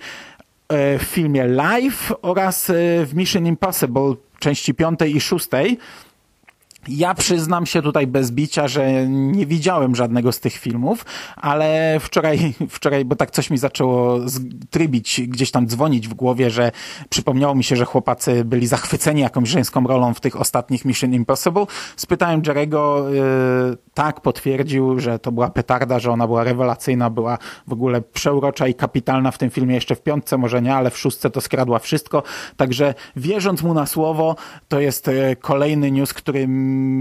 [0.69, 2.73] e, w filmie Live oraz e,
[3.05, 5.77] w Mission Impossible części piątej i szóstej.
[6.87, 12.53] Ja przyznam się tutaj bez bicia, że nie widziałem żadnego z tych filmów, ale wczoraj,
[12.69, 14.19] wczoraj, bo tak coś mi zaczęło
[14.69, 16.71] trybić, gdzieś tam dzwonić w głowie, że
[17.09, 21.65] przypomniało mi się, że chłopacy byli zachwyceni jakąś żeńską rolą w tych ostatnich Mission Impossible.
[21.95, 27.37] Spytałem Jerego, yy, tak, potwierdził, że to była petarda, że ona była rewelacyjna, była
[27.67, 30.97] w ogóle przeurocza i kapitalna w tym filmie, jeszcze w piątce może nie, ale w
[30.97, 32.23] szóstce to skradła wszystko.
[32.57, 34.35] Także wierząc mu na słowo,
[34.67, 36.47] to jest yy, kolejny news, który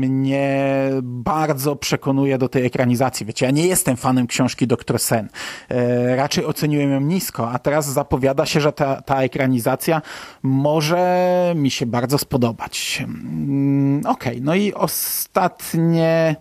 [0.01, 3.27] mnie bardzo przekonuje do tej ekranizacji.
[3.27, 4.99] Wiecie, ja nie jestem fanem książki Dr.
[4.99, 5.29] Sen.
[5.69, 10.03] E, raczej oceniłem ją nisko, a teraz zapowiada się, że ta, ta ekranizacja
[10.43, 13.05] może mi się bardzo spodobać.
[13.05, 16.37] Mm, Okej, okay, no i ostatnie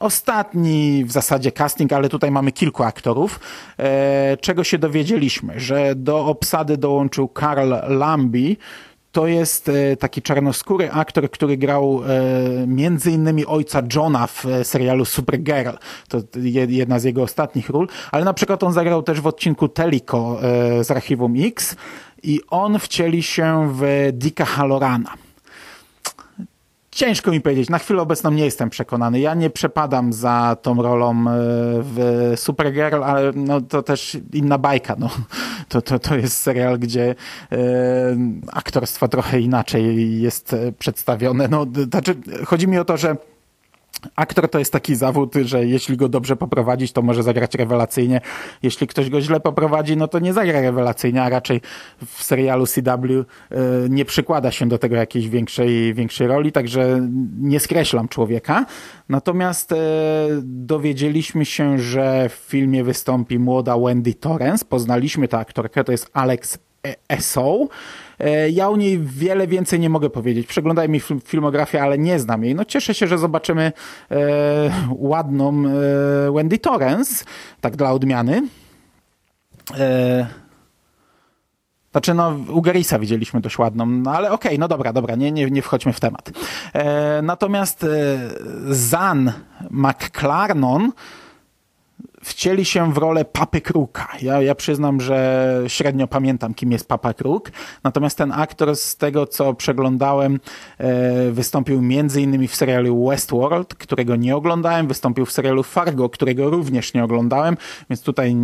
[0.00, 3.40] ostatni w zasadzie casting, ale tutaj mamy kilku aktorów.
[3.78, 5.60] E, czego się dowiedzieliśmy?
[5.60, 8.56] Że do obsady dołączył Karl Lambi,
[9.12, 14.64] to jest e, taki czarnoskóry aktor, który grał e, między innymi ojca Johna w e,
[14.64, 15.70] serialu Supergirl.
[16.08, 16.18] To
[16.68, 20.38] jedna z jego ostatnich ról, ale na przykład on zagrał też w odcinku Teliko
[20.82, 21.76] z Archiwum X
[22.22, 25.14] i on wcieli się w Dicka Halorana.
[27.00, 27.70] Ciężko mi powiedzieć.
[27.70, 29.20] Na chwilę obecną nie jestem przekonany.
[29.20, 31.24] Ja nie przepadam za tą rolą e,
[31.82, 34.96] w Supergirl, ale no, to też inna bajka.
[34.98, 35.10] No.
[35.68, 37.14] To, to, to jest serial, gdzie
[37.52, 37.56] e,
[38.52, 41.48] aktorstwo trochę inaczej jest przedstawione.
[41.48, 42.14] No, znaczy,
[42.46, 43.16] chodzi mi o to, że
[44.16, 48.20] Aktor to jest taki zawód, że jeśli go dobrze poprowadzić, to może zagrać rewelacyjnie.
[48.62, 51.60] Jeśli ktoś go źle poprowadzi, no to nie zagra rewelacyjnie, a raczej
[52.06, 52.80] w serialu CW
[53.14, 53.24] e,
[53.88, 57.08] nie przykłada się do tego jakiejś większej, większej roli, także
[57.40, 58.66] nie skreślam człowieka.
[59.08, 59.76] Natomiast e,
[60.42, 64.64] dowiedzieliśmy się, że w filmie wystąpi młoda Wendy Torrens.
[64.64, 66.58] Poznaliśmy tę aktorkę, to jest Alex
[67.08, 67.68] Esau.
[68.20, 70.46] E, ja o niej wiele więcej nie mogę powiedzieć.
[70.46, 72.54] Przeglądaj mi filmografię, ale nie znam jej.
[72.54, 73.72] No cieszę się, że zobaczymy
[74.10, 74.16] e,
[74.90, 75.62] ładną
[76.28, 77.24] e, Wendy Torrens,
[77.60, 78.42] tak dla odmiany.
[79.78, 80.26] E,
[81.92, 85.32] znaczy, no, u Garisa widzieliśmy dość ładną, no ale okej, okay, no dobra, dobra, nie,
[85.32, 86.30] nie, nie wchodźmy w temat.
[86.72, 87.88] E, natomiast e,
[88.68, 89.32] Zan
[89.70, 90.92] McClarnon
[92.22, 94.08] wcieli się w rolę Papy Kruka.
[94.22, 97.50] Ja, ja przyznam, że średnio pamiętam, kim jest Papa Kruk.
[97.84, 100.40] Natomiast ten aktor, z tego co przeglądałem,
[100.78, 106.50] e, wystąpił między innymi w serialu Westworld, którego nie oglądałem, wystąpił w serialu Fargo, którego
[106.50, 107.56] również nie oglądałem,
[107.90, 108.36] więc tutaj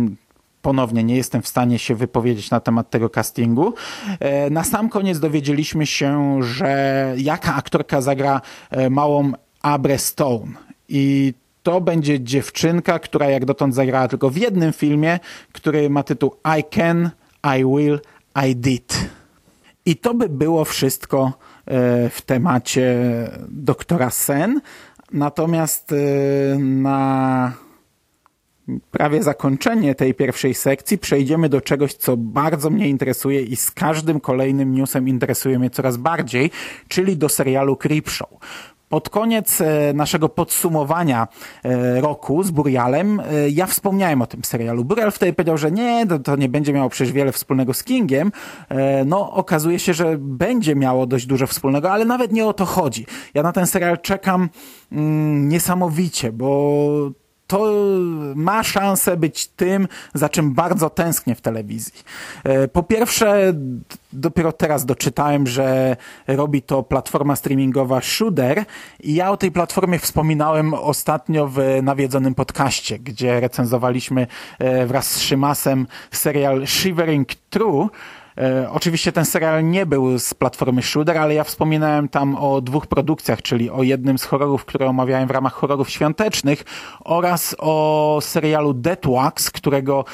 [0.61, 3.73] ponownie nie jestem w stanie się wypowiedzieć na temat tego castingu.
[4.19, 10.51] E, na sam koniec dowiedzieliśmy się, że jaka aktorka zagra e, małą Abre Stone.
[10.89, 11.33] I
[11.67, 15.19] to będzie dziewczynka, która jak dotąd zagrała tylko w jednym filmie,
[15.51, 17.09] który ma tytuł I Can,
[17.57, 17.99] I Will,
[18.47, 19.09] I Did.
[19.85, 21.33] I to by było wszystko
[21.65, 22.95] e, w temacie
[23.49, 24.61] doktora Sen.
[25.11, 25.95] Natomiast e,
[26.57, 27.53] na
[28.91, 34.19] prawie zakończenie tej pierwszej sekcji przejdziemy do czegoś, co bardzo mnie interesuje i z każdym
[34.19, 36.51] kolejnym newsem interesuje mnie coraz bardziej,
[36.87, 38.29] czyli do serialu Creepshow.
[38.89, 41.27] Pod koniec e, naszego podsumowania
[41.63, 44.85] e, roku z Burialem e, ja wspomniałem o tym serialu.
[44.85, 48.31] Burial wtedy powiedział, że nie, to, nie będzie miało przecież wiele wspólnego z Kingiem.
[49.05, 53.05] No, okazuje się, że będzie miało dość dużo wspólnego, ale nawet nie o to chodzi.
[53.33, 54.49] Ja na ten serial czekam
[54.91, 57.11] mm, niesamowicie, bo
[57.47, 57.73] to
[58.35, 62.03] ma szansę być tym, za czym bardzo tęsknię w telewizji.
[62.43, 63.53] E, po pierwsze,
[64.13, 68.65] dopiero teraz doczytałem, że robi to platforma streamingowa Shooter
[68.99, 74.27] i ja o tej platformie wspominałem ostatnio w nawiedzonym podcaście, gdzie recenzowaliśmy
[74.59, 77.89] e, wraz z Szymasem serial Shivering True,
[78.37, 82.87] E, oczywiście ten serial nie był z platformy Shooter, ale ja wspominałem tam o dwóch
[82.87, 86.63] produkcjach, czyli o jednym z horrorów, które omawiałem w ramach horrorów świątecznych
[87.03, 90.05] oraz o serialu Dead Wax, którego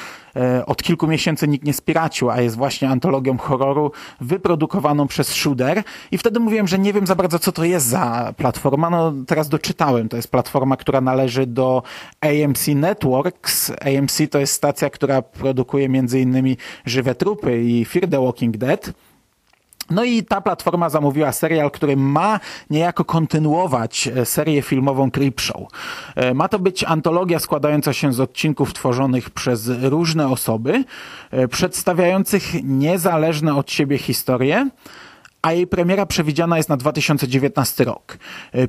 [0.66, 6.18] od kilku miesięcy nikt nie spiracił, a jest właśnie antologią horroru wyprodukowaną przez Shooter i
[6.18, 10.08] wtedy mówiłem, że nie wiem za bardzo co to jest za platforma, no teraz doczytałem,
[10.08, 11.82] to jest platforma, która należy do
[12.20, 13.70] AMC Networks.
[13.70, 18.92] AMC to jest stacja, która produkuje między innymi Żywe Trupy i Fear the Walking Dead.
[19.90, 25.68] No i ta platforma zamówiła serial, który ma niejako kontynuować e, serię filmową Creepshow.
[26.14, 30.84] E, ma to być antologia składająca się z odcinków tworzonych przez różne osoby,
[31.30, 34.68] e, przedstawiających niezależne od siebie historie,
[35.42, 38.18] a jej premiera przewidziana jest na 2019 rok.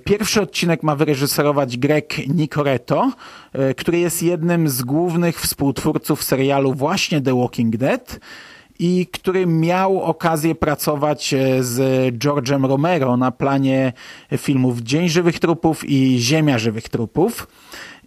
[0.06, 3.12] Pierwszy odcinek ma wyreżyserować Greg Nicoretto,
[3.78, 8.19] który jest jednym z głównych współtwórców serialu właśnie The Walking Dead
[8.79, 11.79] i który miał okazję pracować e, z
[12.17, 13.93] George'em Romero na planie
[14.38, 17.47] filmów Dzień Żywych Trupów i Ziemia Żywych Trupów.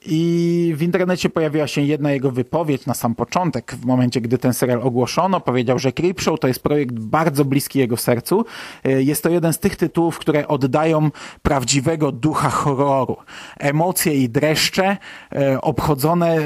[0.06, 4.54] I w internecie pojawiła się jedna jego wypowiedź na sam początek, w momencie, gdy ten
[4.54, 5.40] serial ogłoszono.
[5.40, 8.44] Powiedział, że Creepshow to jest projekt bardzo bliski jego sercu.
[8.84, 11.10] E, jest to jeden z tych tytułów, które oddają
[11.42, 13.16] prawdziwego ducha horroru.
[13.58, 14.96] Emocje i dreszcze
[15.32, 16.38] e, obchodzone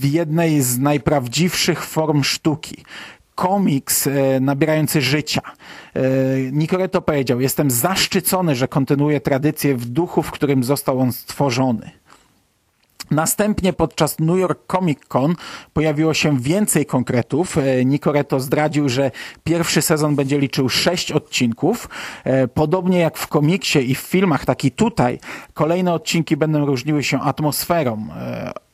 [0.00, 2.84] w jednej z najprawdziwszych form sztuki
[3.40, 5.40] komiks e, nabierający życia.
[5.94, 6.00] E,
[6.52, 11.90] Nicoretto powiedział, jestem zaszczycony, że kontynuuje tradycję w duchu, w którym został on stworzony.
[13.10, 15.34] Następnie podczas New York Comic Con
[15.72, 17.58] pojawiło się więcej konkretów.
[17.58, 19.10] E, Nicoretto zdradził, że
[19.44, 21.88] pierwszy sezon będzie liczył sześć odcinków.
[22.54, 25.18] Podobnie jak w komiksie i w filmach, tak i tutaj,
[25.54, 28.08] kolejne odcinki będą różniły się atmosferą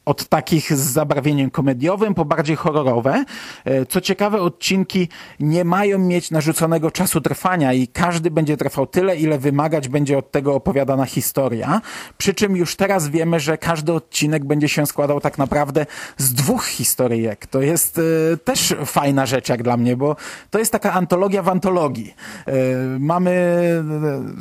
[0.06, 3.24] od takich z zabarwieniem komediowym po bardziej horrorowe.
[3.64, 5.08] E, co ciekawe, odcinki
[5.40, 10.30] nie mają mieć narzuconego czasu trwania i każdy będzie trwał tyle, ile wymagać będzie od
[10.30, 11.80] tego opowiadana historia.
[12.18, 16.66] Przy czym już teraz wiemy, że każdy odcinek będzie się składał tak naprawdę z dwóch
[16.66, 17.46] historyjek.
[17.46, 20.16] To jest y, też fajna rzecz jak dla mnie, bo
[20.50, 22.14] to jest taka antologia w antologii.
[22.48, 22.52] Y,
[23.00, 23.56] mamy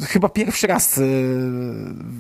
[0.08, 1.00] chyba pierwszy raz,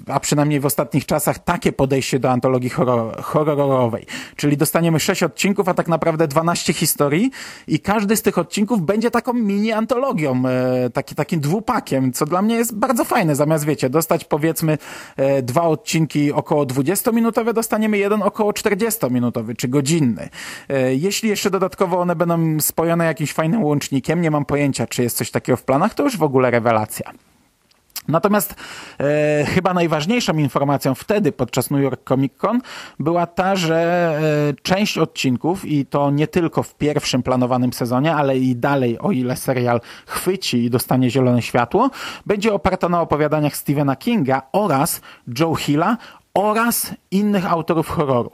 [0.08, 4.06] a przynajmniej w ostatnich czasach, takie podejście do antologii horror horrorowej.
[4.36, 7.32] Czyli dostaniemy 6 odcinków, a tak naprawdę 12 historii
[7.68, 12.42] i każdy z tych odcinków będzie taką mini antologią, e, taki, takim dwupakiem, co dla
[12.42, 13.36] mnie jest bardzo fajne.
[13.36, 14.78] Zamiast, wiecie, dostać powiedzmy
[15.18, 20.30] e, dwa odcinki około 20-minutowe, dostaniemy jeden około 40-minutowy czy godzinny.
[20.70, 25.18] E, jeśli jeszcze dodatkowo one będą spojone jakimś fajnym łącznikiem, nie mam pojęcia, czy jest
[25.18, 27.12] coś takiego w planach, to już w ogóle rewelacja.
[28.08, 28.56] Natomiast
[29.00, 32.62] e, chyba najważniejszą informacją wtedy podczas New York Comic Con
[33.00, 33.78] była ta, że
[34.50, 39.12] e, część odcinków i to nie tylko w pierwszym planowanym sezonie, ale i dalej, o
[39.12, 41.90] ile serial chwyci i dostanie zielone światło,
[42.26, 45.02] będzie oparta na opowiadaniach Stephena Kinga oraz
[45.40, 45.98] Joe Hilla
[46.34, 48.32] oraz innych autorów horroru.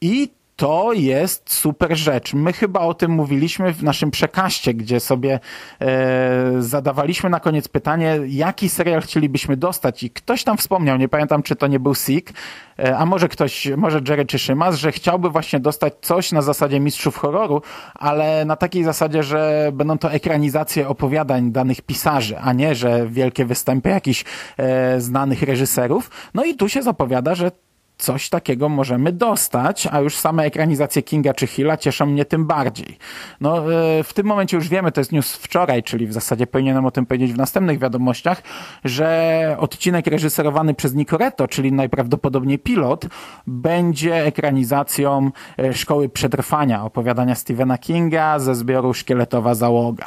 [0.00, 2.34] I to jest super rzecz.
[2.34, 5.40] My chyba o tym mówiliśmy w naszym przekaście, gdzie sobie
[5.80, 11.42] e, zadawaliśmy na koniec pytanie, jaki serial chcielibyśmy dostać i ktoś tam wspomniał, nie pamiętam
[11.42, 12.32] czy to nie był Sik,
[12.78, 16.80] e, a może ktoś, może Jerry czy Szymas, że chciałby właśnie dostać coś na zasadzie
[16.80, 17.62] mistrzów horroru,
[17.94, 23.44] ale na takiej zasadzie, że będą to ekranizacje opowiadań danych pisarzy, a nie, że wielkie
[23.44, 24.24] występy jakichś
[24.56, 26.10] e, znanych reżyserów.
[26.34, 27.50] No i tu się zapowiada, że
[27.98, 32.98] coś takiego możemy dostać, a już same ekranizacje Kinga czy Hilla cieszą mnie tym bardziej.
[33.40, 36.86] No, e, w tym momencie już wiemy, to jest news wczoraj, czyli w zasadzie powinienem
[36.86, 38.42] o tym powiedzieć w następnych wiadomościach,
[38.84, 43.06] że odcinek reżyserowany przez Nicoretto, czyli najprawdopodobniej pilot,
[43.46, 50.06] będzie ekranizacją e, Szkoły Przetrwania, opowiadania Stephena Kinga ze zbioru Szkieletowa Załoga.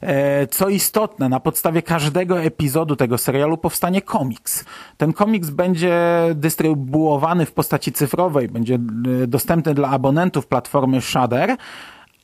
[0.00, 4.64] E, co istotne, na podstawie każdego epizodu tego serialu powstanie komiks.
[4.96, 5.98] Ten komiks będzie
[6.34, 11.56] dystrybuowany w postaci cyfrowej, będzie e, dostępny dla abonentów platformy Shudder,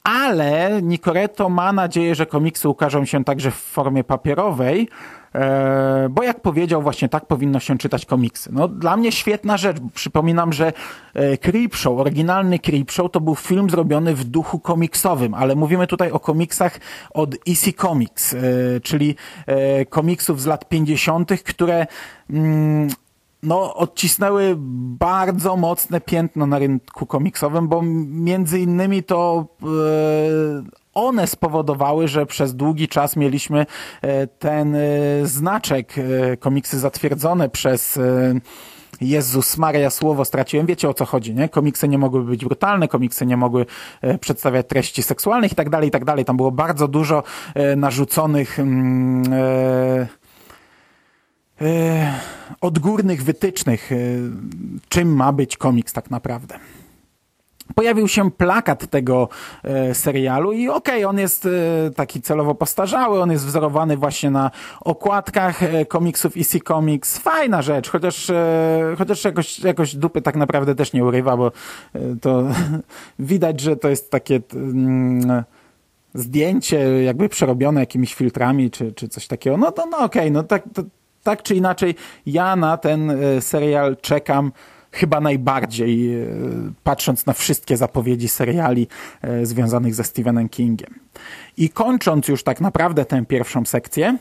[0.05, 4.89] ale Nicoretto ma nadzieję, że komiksy ukażą się także w formie papierowej,
[6.11, 8.51] bo jak powiedział, właśnie tak powinno się czytać komiksy.
[8.53, 9.77] No, dla mnie świetna rzecz.
[9.95, 10.73] Przypominam, że
[11.15, 16.21] e, Creepshow, oryginalny Creepshow to był film zrobiony w duchu komiksowym, ale mówimy tutaj o
[16.21, 16.81] komiksach
[17.15, 18.39] od EC Comics, e,
[18.83, 19.15] czyli
[19.91, 21.87] komiksów z lat 50., które
[22.31, 22.89] mm,
[23.43, 24.55] no, odcisnęły
[24.99, 29.67] bardzo mocne piętno na rynku komiksowym, bo między innymi to e,
[30.97, 33.67] one spowodowały, że przez długi czas mieliśmy
[34.03, 34.81] e, ten e,
[35.25, 35.95] znaczek
[36.41, 37.99] komiksy zatwierdzone przez
[39.01, 40.67] Jezus Maria, słowo straciłem.
[40.67, 41.49] Wiecie o co chodzi, nie?
[41.49, 43.67] Komiksy nie mogły być brutalne, komiksy nie mogły
[44.01, 46.25] e, przedstawiać treści seksualnych i tak dalej, i tak dalej.
[46.25, 47.23] Tam było bardzo dużo
[47.55, 50.07] e, narzuconych mm, e,
[51.61, 52.13] e,
[52.61, 53.97] odgórnych wytycznych, e,
[54.89, 56.59] czym ma być komiks tak naprawdę
[57.77, 59.29] pojawił się plakat tego
[59.65, 64.31] e, serialu i okej, okay, on jest e, taki celowo postarzały, on jest wzorowany właśnie
[64.31, 64.51] na
[64.81, 67.19] okładkach e, komiksów EC Comics.
[67.19, 72.01] Fajna rzecz, chociaż, e, chociaż jakoś, jakoś dupy tak naprawdę też nie urywa, bo e,
[72.21, 72.43] to
[73.19, 75.45] widać, że to jest takie mm,
[76.15, 79.57] zdjęcie jakby przerobione jakimiś filtrami czy, czy coś takiego.
[79.57, 80.83] No to no, okej, okay, no tak, to,
[81.23, 81.95] tak czy inaczej
[82.27, 84.53] ja na ten e, serial czekam
[84.97, 86.27] chyba najbardziej, e,
[86.85, 88.87] patrząc na wszystkie zapowiedzi seriali
[89.23, 90.95] e, związanych ze Stephenem Kingiem.
[91.57, 94.19] I kończąc już tak naprawdę tę pierwszą sekcję,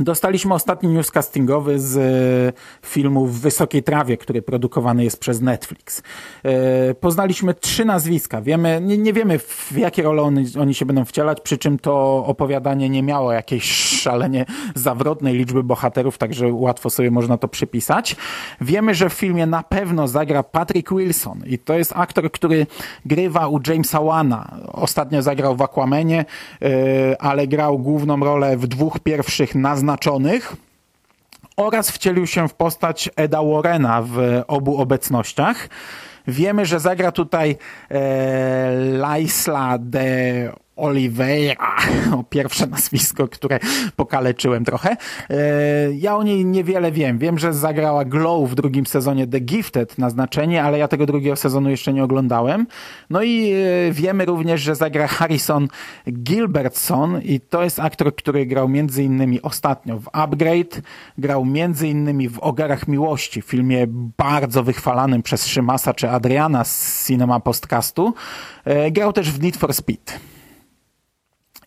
[0.00, 6.02] Dostaliśmy ostatni news castingowy z e, filmu W Wysokiej Trawie, który produkowany jest przez Netflix.
[6.42, 8.42] E, poznaliśmy trzy nazwiska.
[8.42, 12.24] Wiemy, nie, nie wiemy w jakie role oni, oni się będą wcielać, przy czym to
[12.26, 18.16] opowiadanie nie miało jakiejś szalenie zawrotnej liczby bohaterów, także łatwo sobie można to przypisać.
[18.60, 22.66] Wiemy, że w filmie na pewno zagra Patrick Wilson i to jest aktor, który
[23.06, 24.56] grywa u Jamesa Wana.
[24.72, 26.24] Ostatnio zagrał w Aquamanie,
[26.62, 29.89] e, ale grał główną rolę w dwóch pierwszych naznaczonych
[31.56, 35.68] Oraz wcielił się w postać Eda Warrena w obu obecnościach.
[36.26, 37.56] Wiemy, że zagra tutaj
[37.90, 41.76] e, Laisla de Oliveira,
[42.18, 43.58] o pierwsze nazwisko, które
[43.96, 44.96] pokaleczyłem trochę.
[45.30, 45.36] E,
[45.92, 47.18] ja o niej niewiele wiem.
[47.18, 51.36] Wiem, że zagrała Glow w drugim sezonie The Gifted na znaczenie, ale ja tego drugiego
[51.36, 52.66] sezonu jeszcze nie oglądałem.
[53.10, 55.68] No i e, wiemy również, że zagra Harrison
[56.08, 60.82] Gilbertson i to jest aktor, który grał między innymi ostatnio w Upgrade,
[61.18, 63.86] grał między innymi w Ogarach Miłości, filmie
[64.18, 68.14] bardzo wychwalanym przez Szymasa czy Adriana z Cinema Postcastu.
[68.64, 70.12] E, grał też w Need for Speed.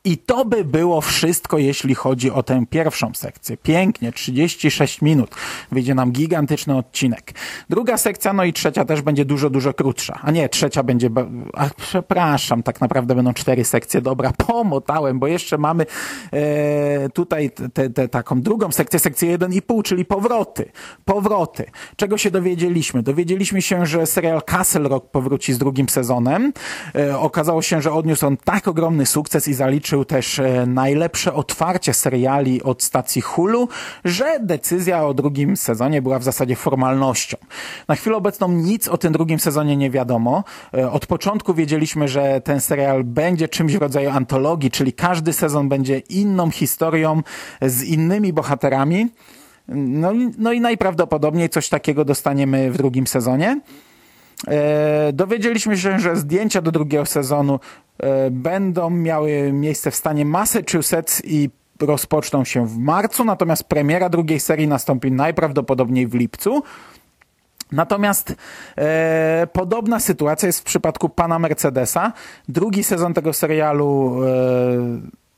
[0.06, 3.58] I to by było wszystko, jeśli chodzi o tę pierwszą sekcję.
[3.58, 5.36] Pięknie, 36 minut.
[5.72, 7.32] Wyjdzie nam gigantyczny odcinek.
[7.70, 10.20] Druga sekcja, no i trzecia też będzie dużo, dużo krótsza.
[10.22, 11.10] A nie, trzecia będzie...
[11.54, 14.02] A, przepraszam, tak naprawdę będą cztery sekcje.
[14.02, 15.86] Dobra, pomotałem, bo jeszcze mamy
[16.34, 20.72] e, tutaj te, te, taką drugą sekcję, sekcję 1,5, czyli powroty.
[21.06, 21.66] Powroty.
[21.96, 23.04] Czego się dowiedzieliśmy?
[23.04, 26.54] Dowiedzieliśmy się, że serial Castle Rock powróci z drugim sezonem.
[26.96, 31.34] E, okazało się, że odniósł on tak ogromny sukces i zaliczył zaliczył też e, najlepsze
[31.34, 33.68] otwarcie seriali od stacji Hulu,
[34.06, 37.38] że decyzja o drugim sezonie była w zasadzie formalnością.
[37.88, 40.44] Na chwilę obecną nic o tym drugim sezonie nie wiadomo.
[40.74, 45.70] E, od początku wiedzieliśmy, że ten serial będzie czymś w rodzaju antologii, czyli każdy sezon
[45.70, 47.22] będzie inną historią
[47.62, 49.08] z innymi bohaterami.
[49.68, 53.62] No, no i najprawdopodobniej coś takiego dostaniemy w drugim sezonie.
[54.48, 57.60] E, dowiedzieliśmy się, że zdjęcia do drugiego sezonu
[57.98, 61.50] e, będą miały miejsce w stanie Massachusetts i
[61.82, 66.64] rozpoczną się w marcu, natomiast premiera drugiej serii nastąpi najprawdopodobniej w lipcu.
[67.72, 68.36] Natomiast
[68.78, 72.14] e, podobna sytuacja jest w przypadku pana Mercedesa.
[72.48, 74.30] Drugi sezon tego serialu e,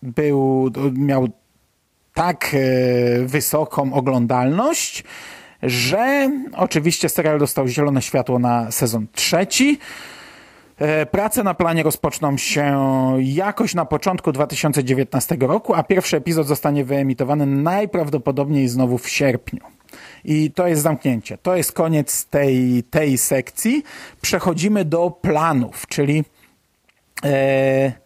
[0.04, 1.28] był, miał
[2.14, 5.04] tak e, wysoką oglądalność,
[5.66, 9.80] że oczywiście serial dostał zielone światło na sezon trzeci.
[10.80, 12.78] E, prace na planie rozpoczną się
[13.20, 19.62] jakoś na początku 2019 roku, a pierwszy epizod zostanie wyemitowany najprawdopodobniej znowu w sierpniu.
[20.26, 21.38] I to jest zamknięcie.
[21.38, 23.84] To jest koniec tej, tej sekcji.
[24.22, 26.24] Przechodzimy do planów, czyli
[27.26, 28.05] e,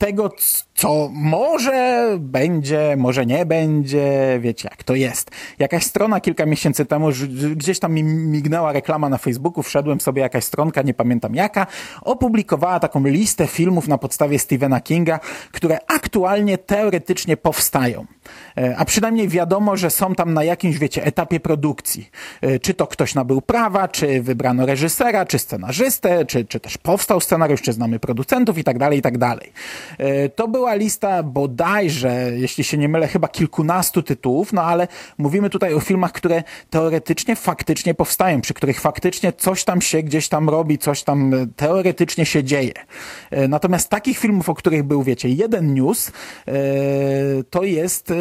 [0.00, 0.32] tego,
[0.74, 5.30] co może będzie, może nie będzie, wiecie jak to jest.
[5.58, 7.08] Jakaś strona kilka miesięcy temu,
[7.56, 11.66] gdzieś tam mi mignęła reklama na Facebooku, wszedłem sobie jakaś stronka, nie pamiętam jaka,
[12.02, 15.20] opublikowała taką listę filmów na podstawie Stephena Kinga,
[15.52, 18.06] które aktualnie teoretycznie powstają.
[18.58, 22.10] E, a przynajmniej wiadomo, że są tam na jakimś, wiecie, etapie produkcji.
[22.40, 27.20] E, czy to ktoś nabył prawa, czy wybrano reżysera, czy scenarzystę, czy, czy też powstał
[27.20, 29.52] scenariusz, czy znamy producentów i tak dalej, i tak dalej.
[29.98, 34.88] E, to była lista bodajże, jeśli się nie mylę, chyba kilkunastu tytułów, no ale
[35.18, 40.28] mówimy tutaj o filmach, które teoretycznie, faktycznie powstają, przy których faktycznie coś tam się gdzieś
[40.28, 42.72] tam robi, coś tam teoretycznie się dzieje.
[43.48, 46.12] Natomiast takich filmów, o których był, wiecie, jeden news,
[47.50, 48.12] to jest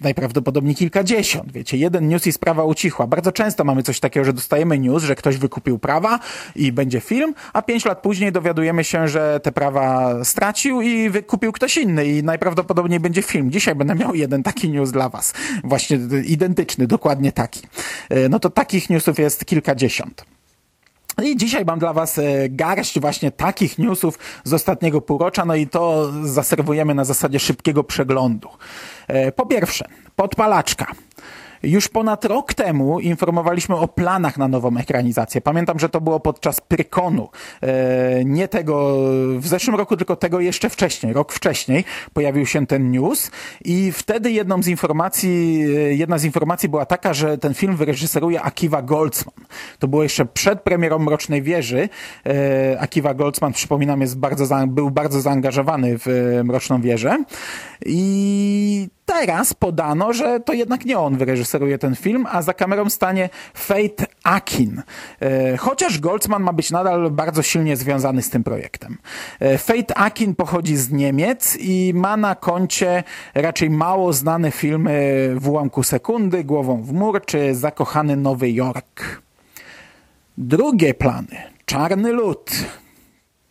[0.00, 1.52] najprawdopodobniej kilkadziesiąt.
[1.52, 3.06] Wiecie, jeden news i sprawa ucichła.
[3.06, 6.18] Bardzo często mamy coś takiego, że dostajemy news, że ktoś wykupił prawa
[6.56, 11.52] i będzie film, a pięć lat później dowiadujemy się, że te prawa stracił i wykupił
[11.52, 13.50] ktoś inny i najprawdopodobniej będzie film.
[13.50, 15.34] Dzisiaj będę miał jeden taki news dla was.
[15.64, 17.62] Właśnie identyczny, dokładnie taki.
[18.10, 20.35] E, no to takich newsów jest kilkadziesiąt.
[21.22, 25.66] I dzisiaj mam dla Was e, garść właśnie takich newsów z ostatniego półrocza, no i
[25.66, 28.48] to zaserwujemy na zasadzie szybkiego przeglądu.
[29.08, 29.84] E, po pierwsze,
[30.16, 30.86] podpalaczka.
[31.62, 35.40] Już ponad rok temu informowaliśmy o planach na nową ekranizację.
[35.40, 37.28] Pamiętam, że to było podczas Prykonu.
[37.62, 38.96] E, nie tego
[39.38, 41.12] w zeszłym roku, tylko tego jeszcze wcześniej.
[41.12, 43.30] Rok wcześniej pojawił się ten news
[43.64, 48.42] i wtedy jedną z informacji, e, jedna z informacji była taka, że ten film wyreżyseruje
[48.42, 49.46] Akiva Goldsman.
[49.78, 51.88] To było jeszcze przed premierą Mrocznej Wieży.
[52.26, 57.24] E, Akiva Goldsman, przypominam, jest bardzo, był bardzo zaangażowany w Mroczną Wieżę
[57.86, 63.28] i teraz podano, że to jednak nie on wyreżyseruje ten film, a za kamerą stanie
[63.54, 64.82] Fate Akin.
[65.20, 68.98] E, chociaż Goldsman ma być nadal bardzo silnie związany z tym projektem.
[69.40, 73.04] E, Fate Akin pochodzi z Niemiec i ma na koncie
[73.34, 79.22] raczej mało znane filmy W ułamku sekundy, Głową w mur czy Zakochany Nowy Jork.
[80.38, 81.36] Drugie plany.
[81.64, 82.50] Czarny lód.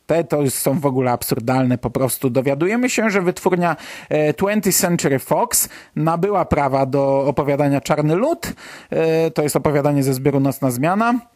[0.05, 2.29] Te to są w ogóle absurdalne po prostu.
[2.29, 3.75] Dowiadujemy się, że wytwórnia
[4.09, 8.53] 20th e, Century Fox nabyła prawa do opowiadania Czarny Lud.
[8.89, 11.34] E, to jest opowiadanie ze zbioru Nocna Zmiana.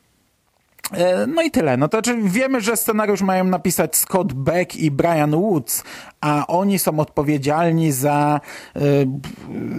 [0.91, 1.77] E, no i tyle.
[1.77, 5.83] No to znaczy wiemy, że scenariusz mają napisać Scott Beck i Brian Woods,
[6.21, 8.41] a oni są odpowiedzialni za
[8.75, 9.07] y,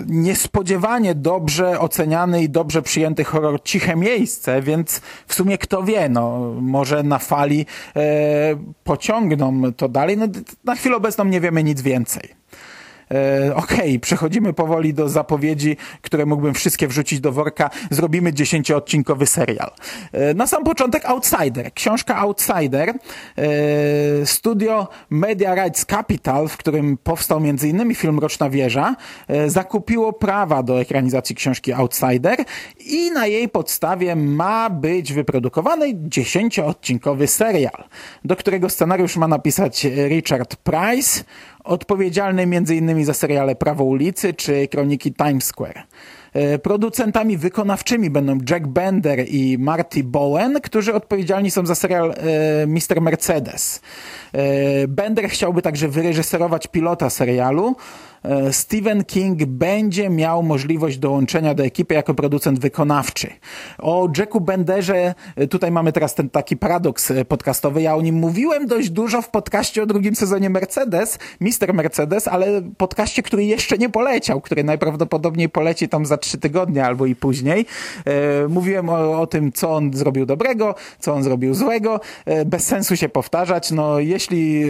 [0.06, 6.54] niespodziewanie dobrze oceniany i dobrze przyjęty horror Ciche Miejsce, więc w sumie kto wie, no
[6.60, 8.00] może na fali y,
[8.84, 10.16] pociągną to dalej.
[10.16, 10.26] No,
[10.64, 12.39] na chwilę obecną nie wiemy nic więcej.
[13.14, 17.70] E, okej, okay, przechodzimy powoli do zapowiedzi, które mógłbym wszystkie wrzucić do worka.
[17.90, 19.70] Zrobimy dziesięcioodcinkowy serial.
[20.12, 21.74] E, na sam początek Outsider.
[21.74, 22.88] Książka Outsider.
[22.90, 22.96] E,
[24.26, 27.94] studio Media Rights Capital, w którym powstał m.in.
[27.94, 28.96] film Roczna Wieża,
[29.46, 32.44] zakupiło prawa do ekranizacji książki Outsider
[32.90, 37.84] i na jej podstawie ma być wyprodukowany dziesięcioodcinkowy serial,
[38.24, 41.24] do którego scenariusz ma napisać Richard Price,
[41.64, 43.04] odpowiedzialny m.in.
[43.04, 45.82] za seriale Prawo ulicy czy Kroniki Times Square.
[46.32, 52.14] E, producentami wykonawczymi będą Jack Bender i Marty Bowen, którzy odpowiedzialni są za serial e,
[52.66, 53.00] Mr.
[53.00, 53.80] Mercedes.
[54.32, 57.76] E, Bender chciałby także wyreżyserować pilota serialu,
[58.50, 63.30] Stephen King będzie miał możliwość dołączenia do ekipy jako producent wykonawczy.
[63.78, 65.14] O Jacku Benderze,
[65.50, 69.82] tutaj mamy teraz ten taki paradoks podcastowy, ja o nim mówiłem dość dużo w podcaście
[69.82, 75.88] o drugim sezonie Mercedes, Mister Mercedes, ale podcaście, który jeszcze nie poleciał, który najprawdopodobniej poleci
[75.88, 77.66] tam za trzy tygodnie albo i później.
[78.48, 82.00] Mówiłem o, o tym, co on zrobił dobrego, co on zrobił złego.
[82.46, 83.70] Bez sensu się powtarzać.
[83.70, 84.64] No, jeśli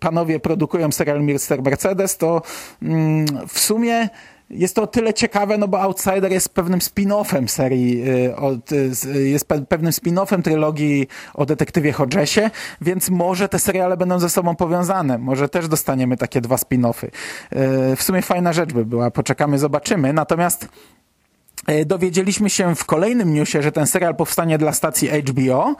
[0.00, 2.42] panowie produkują serial Mister Mercedes, to
[2.82, 4.08] Mm, w sumie
[4.50, 9.48] jest to o tyle ciekawe, no bo Outsider jest pewnym spin-offem serii, y, y, jest
[9.68, 15.18] pewnym spin-offem trylogii o detektywie Hodgesie, więc może te seriale będą ze sobą powiązane.
[15.18, 17.06] Może też dostaniemy takie dwa spin-offy.
[17.06, 19.10] Y, w sumie fajna rzecz by była.
[19.10, 20.12] Poczekamy, zobaczymy.
[20.12, 20.68] Natomiast
[21.86, 25.76] dowiedzieliśmy się w kolejnym newsie, że ten serial powstanie dla stacji HBO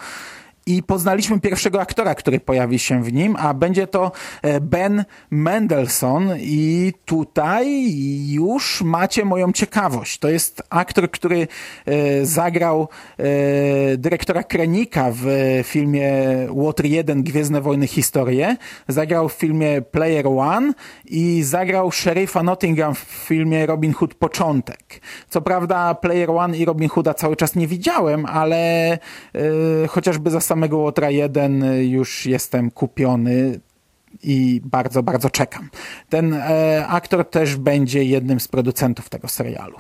[0.66, 4.12] i poznaliśmy pierwszego aktora, który pojawi się w nim, a będzie to
[4.42, 7.92] e, Ben Mendelssohn i tutaj
[8.28, 10.18] już macie moją ciekawość.
[10.18, 11.48] To jest aktor, który
[11.86, 12.88] e, zagrał
[13.18, 15.26] e, dyrektora Krenika w
[15.64, 16.12] filmie
[16.56, 18.56] Water 1 Gwiezdne Wojny Historie,
[18.88, 20.72] zagrał w filmie Player One
[21.04, 25.00] i zagrał szeryfa Nottingham w filmie Robin Hood Początek.
[25.28, 28.98] Co prawda Player One i Robin Hooda cały czas nie widziałem, ale
[29.88, 33.60] chociażby za samego Łotra 1 już jestem kupiony
[34.22, 35.68] i bardzo, bardzo czekam.
[36.08, 39.76] Ten e, aktor też będzie jednym z producentów tego serialu.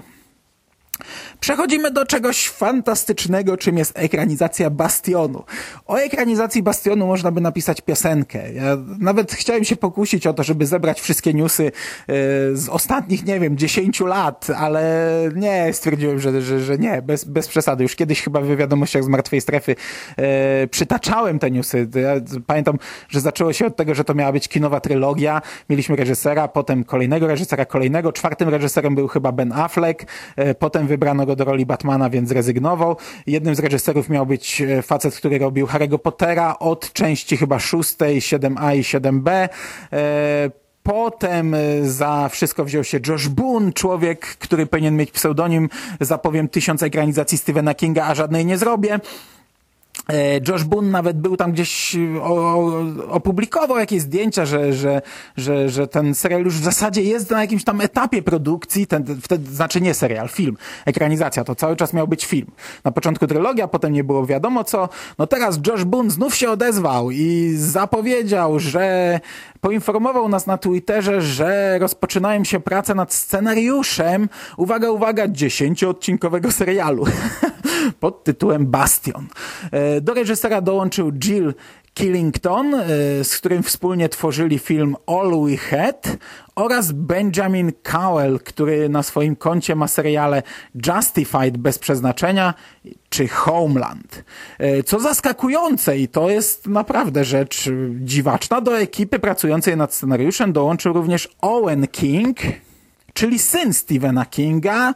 [1.40, 5.44] Przechodzimy do czegoś fantastycznego, czym jest ekranizacja Bastionu.
[5.86, 8.52] O ekranizacji Bastionu można by napisać piosenkę.
[8.52, 11.72] Ja nawet chciałem się pokusić o to, żeby zebrać wszystkie newsy e,
[12.56, 17.48] z ostatnich, nie wiem, 10 lat, ale nie, stwierdziłem, że, że, że nie, bez, bez
[17.48, 17.82] przesady.
[17.82, 19.76] Już kiedyś chyba w wiadomościach z Martwej Strefy
[20.16, 21.88] e, przytaczałem te newsy.
[21.94, 22.78] Ja pamiętam,
[23.08, 25.42] że zaczęło się od tego, że to miała być kinowa trylogia.
[25.70, 28.12] Mieliśmy reżysera, potem kolejnego reżysera, kolejnego.
[28.12, 30.04] Czwartym reżyserem był chyba Ben Affleck,
[30.36, 30.54] e,
[30.86, 32.96] wybrano go do roli Batmana, więc zrezygnował.
[33.26, 38.20] Jednym z reżyserów miał być e, facet, który robił Harry'ego Pottera od części chyba szóstej,
[38.20, 39.48] 7a i 7b.
[40.86, 45.68] Potem y, za wszystko wziął się Josh Boone, człowiek, który powinien mieć pseudonim,
[46.00, 49.00] zapowiem tysiąc ekranizacji Stephena Kinga, a żadnej nie zrobię.
[50.08, 55.02] E, Josh Boone nawet był tam gdzieś o, o, opublikował jakieś zdjęcia, że, że,
[55.36, 59.54] że, że ten serial już w zasadzie jest na jakimś tam etapie produkcji, ten, wtedy,
[59.54, 62.50] znaczy nie serial, film, ekranizacja, to cały czas miał być film.
[62.84, 64.88] Na początku trylogia, potem nie było wiadomo co.
[65.18, 69.20] No teraz Josh Boone znów się odezwał i zapowiedział, że
[69.60, 77.04] poinformował nas na Twitterze, że rozpoczynają się prace nad scenariuszem, uwaga, uwaga, dziesięcioodcinkowego serialu
[77.92, 79.26] pod tytułem Bastion.
[79.70, 81.54] E, do reżysera dołączył Jill
[81.96, 82.84] Killington, e,
[83.24, 86.16] z którym wspólnie tworzyli film All We Had
[86.54, 90.42] oraz Benjamin Cowell, który na swoim koncie ma seriale
[90.86, 92.54] Justified bez przeznaczenia
[93.08, 94.24] czy Homeland.
[94.58, 97.70] E, co zaskakujące i to jest naprawdę rzecz
[98.00, 102.38] dziwaczna, do ekipy pracującej nad scenariuszem dołączył również Owen King,
[103.16, 104.94] czyli syn Stephena Kinga.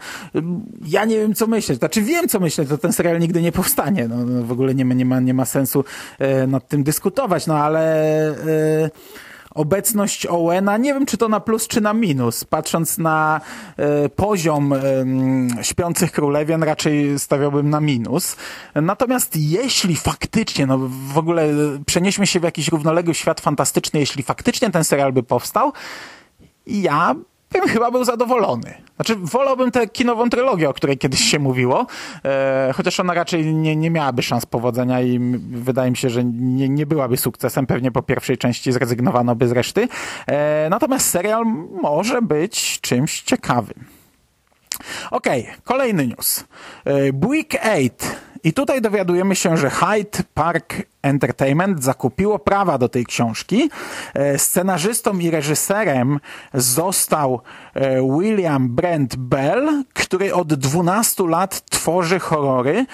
[0.87, 1.79] Ja nie wiem, co myśleć.
[1.79, 4.09] Znaczy wiem, co myśleć, to ten serial nigdy nie powstanie.
[4.09, 5.85] No, no w ogóle nie ma, nie ma, nie ma sensu
[6.19, 7.81] e, nad tym dyskutować, no ale...
[8.29, 8.91] E,
[9.55, 12.45] obecność Owena, nie wiem czy to na plus czy na minus.
[12.45, 13.41] Patrząc na
[13.77, 14.79] e, poziom e,
[15.63, 18.37] śpiących królewien, raczej stawiałbym na minus.
[18.75, 20.79] Natomiast jeśli faktycznie, no
[21.13, 21.49] w ogóle
[21.87, 25.73] przenieśmy się w jakiś równoległy świat fantastyczny, jeśli faktycznie ten serial by powstał,
[26.67, 27.15] ja
[27.53, 28.75] bym chyba był zadowolony.
[28.97, 31.87] Znaczy, wolałbym tę kinową trylogię, o której kiedyś się mówiło,
[32.25, 35.19] e, chociaż ona raczej nie, nie miałaby szans powodzenia i
[35.51, 37.67] wydaje mi się, że nie, nie byłaby sukcesem.
[37.67, 39.89] Pewnie po pierwszej części zrezygnowano by z reszty.
[40.27, 41.45] E, natomiast serial
[41.83, 43.85] może być czymś ciekawym.
[45.11, 46.45] Okej, okay, kolejny news.
[46.85, 47.91] E, Buick 8
[48.45, 53.71] i tutaj dowiadujemy się, że Hyde Park Entertainment zakupiło prawa do tej książki.
[54.15, 56.21] E, scenarzystą i reżyserem
[56.55, 57.41] został
[57.75, 62.87] e, William Brent Bell, który od 12 lat tworzy horrory.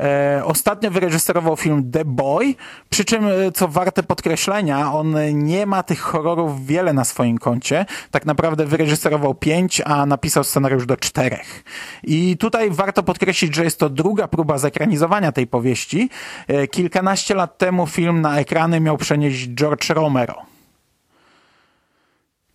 [0.00, 2.54] E, ostatnio wyreżyserował film The Boy,
[2.90, 7.86] przy czym, e, co warte podkreślenia, on nie ma tych horrorów wiele na swoim koncie.
[8.10, 11.64] Tak naprawdę wyreżyserował pięć, a napisał scenariusz do czterech.
[12.02, 16.10] I tutaj warto podkreślić, że jest to druga próba zekranizowania tej powieści.
[16.48, 20.42] E, kilkanaście lat temu film na ekrany miał przenieść George Romero.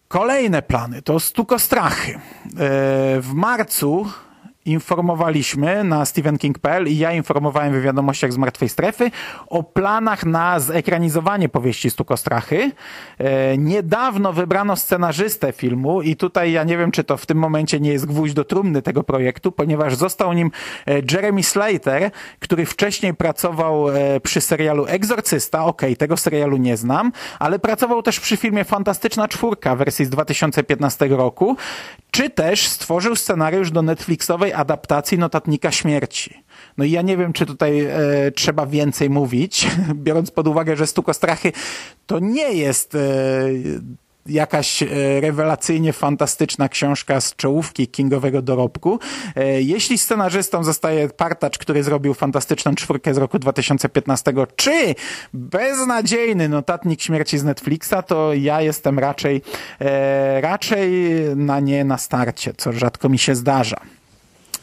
[0.08, 2.20] Kolejne plany to Stukostrachy.
[3.20, 4.06] W marcu
[4.66, 9.12] informowaliśmy na stephenking.pl i ja informowałem w wiadomościach z Martwej Strefy
[9.48, 12.72] o planach na zekranizowanie powieści Stukostrachy.
[13.18, 17.80] E, niedawno wybrano scenarzystę filmu i tutaj ja nie wiem, czy to w tym momencie
[17.80, 20.52] nie jest gwóźdź do trumny tego projektu, ponieważ został nim
[20.88, 25.66] e, Jeremy Slater, który wcześniej pracował e, przy serialu Egzorcysta.
[25.66, 30.10] Okej, okay, tego serialu nie znam, ale pracował też przy filmie Fantastyczna Czwórka wersji z
[30.10, 31.58] 2015 roku,
[32.16, 36.44] czy też stworzył scenariusz do Netflixowej adaptacji Notatnika Śmierci.
[36.78, 39.68] No i ja nie wiem, czy tutaj e, trzeba więcej mówić,
[40.06, 41.52] biorąc pod uwagę, że Stukostrachy
[42.06, 43.00] to nie jest e,
[44.26, 44.88] jakaś e,
[45.22, 49.00] rewelacyjnie fantastyczna książka z czołówki kingowego dorobku.
[49.36, 54.96] E, jeśli scenarzystą zostaje partacz, który zrobił fantastyczną czwórkę z roku 2015, czy
[55.34, 59.42] beznadziejny notatnik śmierci z Netflixa, to ja jestem raczej,
[59.82, 60.92] e, raczej
[61.36, 63.78] na nie na starcie, co rzadko mi się zdarza.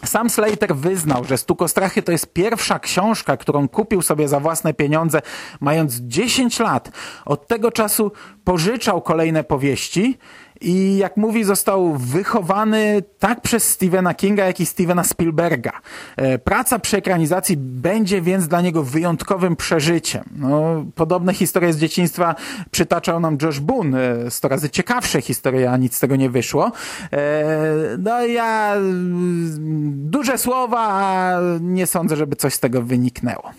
[0.05, 5.23] Sam Slater wyznał, że Stukostrachy to jest pierwsza książka, którą kupił sobie za własne pieniądze,
[5.61, 6.91] mając 10 lat.
[7.25, 8.13] Od tego czasu
[8.45, 10.19] pożyczał kolejne powieści
[10.61, 15.73] i jak mówi, został wychowany tak przez Stephena Kinga, jak i Stevena Spielberga.
[16.17, 20.25] E, praca przy ekranizacji będzie więc dla niego wyjątkowym przeżyciem.
[20.37, 22.35] No, podobne historie z dzieciństwa
[22.71, 26.73] przytaczał nam Josh Boone, e, sto razy ciekawsze historie, a nic z tego nie wyszło.
[27.13, 27.45] E,
[27.99, 28.75] no ja
[29.89, 33.53] duże słowa, a nie sądzę, żeby coś z tego wyniknęło.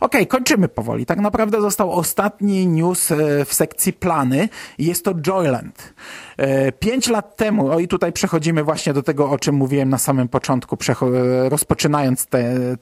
[0.00, 1.06] Okej, okay, kończymy powoli.
[1.06, 5.94] Tak naprawdę został ostatni news e, w sekcji plany i jest to Joyland.
[6.36, 9.98] E, pięć lat temu, o i tutaj przechodzimy właśnie do tego, o czym mówiłem na
[9.98, 12.26] samym początku, e, rozpoczynając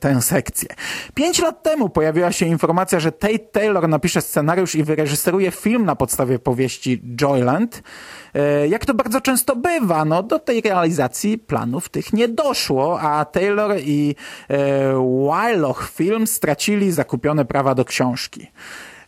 [0.01, 0.69] tę sekcję.
[1.15, 5.97] Pięć lat temu pojawiła się informacja, że Tate Taylor napisze scenariusz i wyreżyseruje film na
[5.97, 7.83] podstawie powieści Joyland.
[8.69, 13.77] Jak to bardzo często bywa, no do tej realizacji planów tych nie doszło, a Taylor
[13.81, 14.15] i
[15.29, 18.51] Wyloch Film stracili zakupione prawa do książki.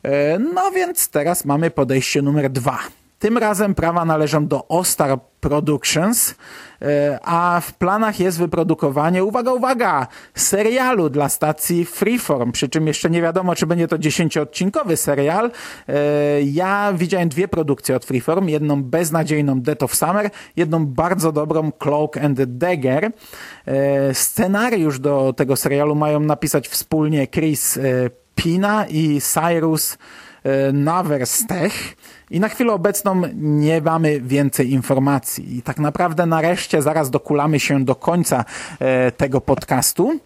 [0.03, 2.79] E, no więc teraz mamy podejście numer dwa.
[3.19, 6.35] Tym razem prawa należą do Ostar Productions,
[6.83, 13.11] e, a w planach jest wyprodukowanie, uwaga, uwaga, serialu dla stacji Freeform, przy czym jeszcze
[13.11, 15.51] nie wiadomo, czy będzie to dziesięcioodcinkowy serial.
[15.89, 21.73] E, ja widziałem dwie produkcje od Freeform, jedną beznadziejną Death of Summer, jedną bardzo dobrą
[21.73, 23.11] Cloak and Dagger.
[23.67, 27.79] E, scenariusz do tego serialu mają napisać wspólnie Chris
[28.35, 29.99] Pina i Cyrus
[30.73, 31.97] Naverstech.
[32.31, 35.57] I na chwilę obecną nie mamy więcej informacji.
[35.57, 38.45] I tak naprawdę nareszcie zaraz dokulamy się do końca
[38.79, 40.21] e, tego podcastu.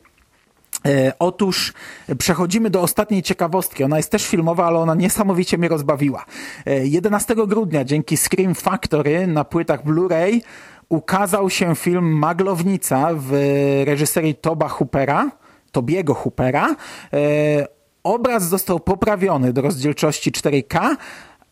[0.87, 1.73] E, otóż
[2.18, 3.85] przechodzimy do ostatniej ciekawostki.
[3.85, 6.25] Ona jest też filmowa, ale ona niesamowicie mnie rozbawiła.
[6.66, 10.41] 11 e, grudnia dzięki Scream Factory na płytach Blu-ray
[10.89, 13.33] ukazał się film Maglownica w
[13.87, 15.31] reżyserii Toba Hoopera,
[15.73, 16.77] Tobiego Hoopera.
[18.05, 20.96] Obraz został poprawiony do rozdzielczości 4K,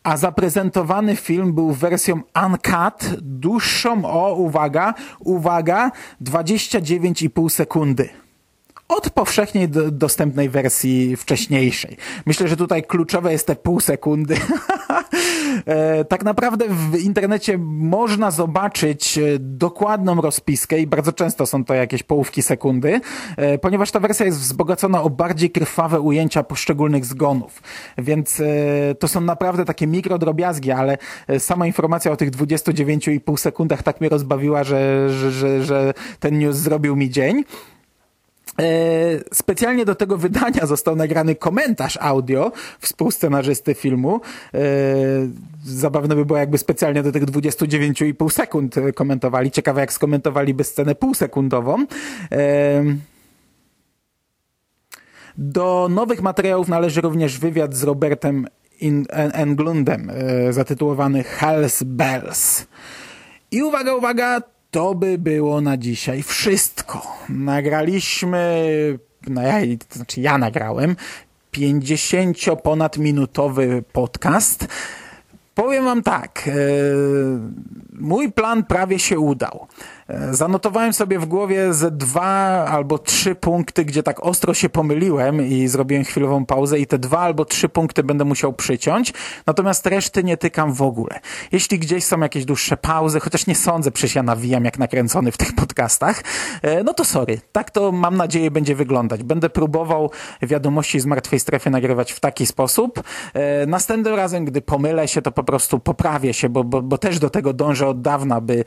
[0.03, 5.91] a zaprezentowany film był wersją uncut, dłuższą o, uwaga, uwaga,
[6.21, 8.09] 29,5 sekundy
[8.91, 11.97] od powszechnie dostępnej wersji wcześniejszej.
[12.25, 14.35] Myślę, że tutaj kluczowe jest te pół sekundy.
[15.65, 21.73] E, tak naprawdę w internecie można zobaczyć e, dokładną rozpiskę i bardzo często są to
[21.73, 23.01] jakieś połówki sekundy,
[23.37, 27.61] e, ponieważ ta wersja jest wzbogacona o bardziej krwawe ujęcia poszczególnych zgonów.
[27.97, 28.41] Więc
[28.99, 30.97] to są naprawdę takie mikrodrobiazgi, ale
[31.39, 36.55] sama informacja o tych 29,5 sekundach tak mnie rozbawiła, że, że, że, że ten news
[36.55, 37.43] zrobił mi dzień.
[38.61, 38.65] E,
[39.33, 44.21] specjalnie do tego wydania został nagrany komentarz audio współscenarzysty filmu.
[44.53, 44.59] E,
[45.65, 49.51] zabawne by było, jakby specjalnie do tych 29,5 sekund komentowali.
[49.51, 51.85] Ciekawe, jak skomentowaliby scenę półsekundową.
[52.31, 52.83] E,
[55.37, 58.47] do nowych materiałów należy również wywiad z Robertem
[59.33, 60.11] Englundem
[60.49, 62.67] zatytułowany Hell's Bells.
[63.51, 64.41] I uwaga, uwaga,
[64.71, 67.01] to by było na dzisiaj wszystko.
[67.29, 68.63] Nagraliśmy,
[69.27, 70.95] no ja, to znaczy ja nagrałem
[71.51, 74.67] 50 ponad minutowy podcast.
[75.55, 76.51] Powiem wam tak, e,
[77.93, 79.67] mój plan prawie się udał.
[80.11, 82.21] E, zanotowałem sobie w głowie ze dwa
[82.67, 87.19] albo trzy punkty, gdzie tak ostro się pomyliłem i zrobiłem chwilową pauzę i te dwa
[87.19, 89.13] albo trzy punkty będę musiał przyciąć,
[89.45, 91.19] natomiast reszty nie tykam w ogóle.
[91.51, 95.37] Jeśli gdzieś są jakieś dłuższe pauzy, chociaż nie sądzę, przecież ja nawijam jak nakręcony w
[95.37, 96.23] tych podcastach,
[96.61, 97.41] e, no to sorry.
[97.51, 99.23] Tak to mam nadzieję będzie wyglądać.
[99.23, 103.03] Będę próbował wiadomości z martwej strefy nagrywać w taki sposób.
[103.33, 107.19] E, następnym razem, gdy pomylę się, to po prostu poprawię się, bo, bo, bo też
[107.19, 108.63] do tego dążę od dawna, by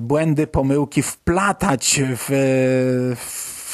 [0.00, 2.26] błędy, pomyłki wplatać w,
[3.16, 3.66] w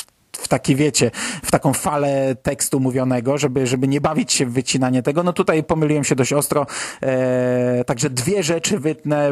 [0.42, 1.10] w taki, wiecie,
[1.44, 5.22] w taką falę tekstu mówionego, żeby, żeby nie bawić się w wycinanie tego.
[5.22, 6.66] No tutaj pomyliłem się dość ostro.
[7.02, 9.30] E, także dwie rzeczy wytnę,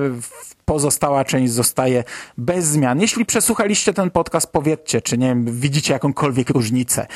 [0.64, 2.04] pozostała część zostaje
[2.38, 3.00] bez zmian.
[3.00, 7.06] Jeśli przesłuchaliście ten podcast, powiedzcie, czy nie wiem, widzicie jakąkolwiek różnicę,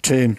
[0.00, 0.34] czy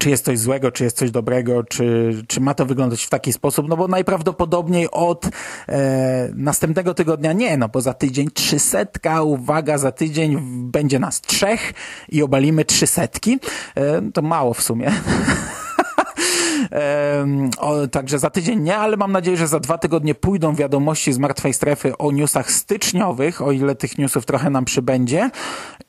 [0.00, 3.32] czy jest coś złego, czy jest coś dobrego, czy, czy ma to wyglądać w taki
[3.32, 5.28] sposób, no bo najprawdopodobniej od
[5.68, 10.38] e, następnego tygodnia nie, no bo za tydzień trzysetka, uwaga, za tydzień
[10.70, 11.72] będzie nas trzech
[12.08, 13.38] i obalimy trzysetki,
[13.74, 14.92] e, to mało w sumie.
[17.58, 21.18] O, także za tydzień nie, ale mam nadzieję, że za dwa tygodnie pójdą wiadomości z
[21.18, 25.30] martwej strefy o newsach styczniowych, o ile tych newsów trochę nam przybędzie.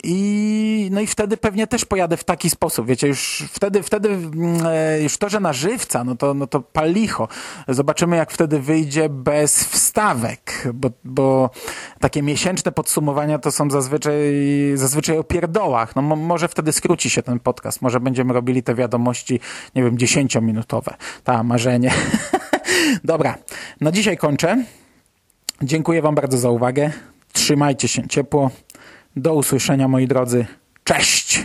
[0.04, 4.66] I, no i wtedy pewnie też pojadę w taki sposób, wiecie, już wtedy, wtedy mm,
[4.66, 7.28] e, już to, że na żywca, no to, no to palicho.
[7.68, 11.50] Zobaczymy, jak wtedy wyjdzie bez wstawek, bo, bo
[12.00, 14.14] takie miesięczne podsumowania to są zazwyczaj,
[14.76, 15.96] zazwyczaj o pierdołach.
[15.96, 19.40] No może wtedy skróci się ten podcast, może będziemy robili te wiadomości,
[19.76, 19.98] nie wiem,
[20.74, 20.96] dziesięciominutowe.
[21.24, 21.92] Ta, marzenie.
[23.04, 23.38] Dobra,
[23.82, 24.64] na dzisiaj kończę.
[25.62, 26.92] Dziękuję wam bardzo za uwagę.
[27.34, 28.52] Trzymajcie się ciepło.
[29.16, 30.46] Do usłyszenia, moi drodzy.
[30.84, 31.44] Cześć!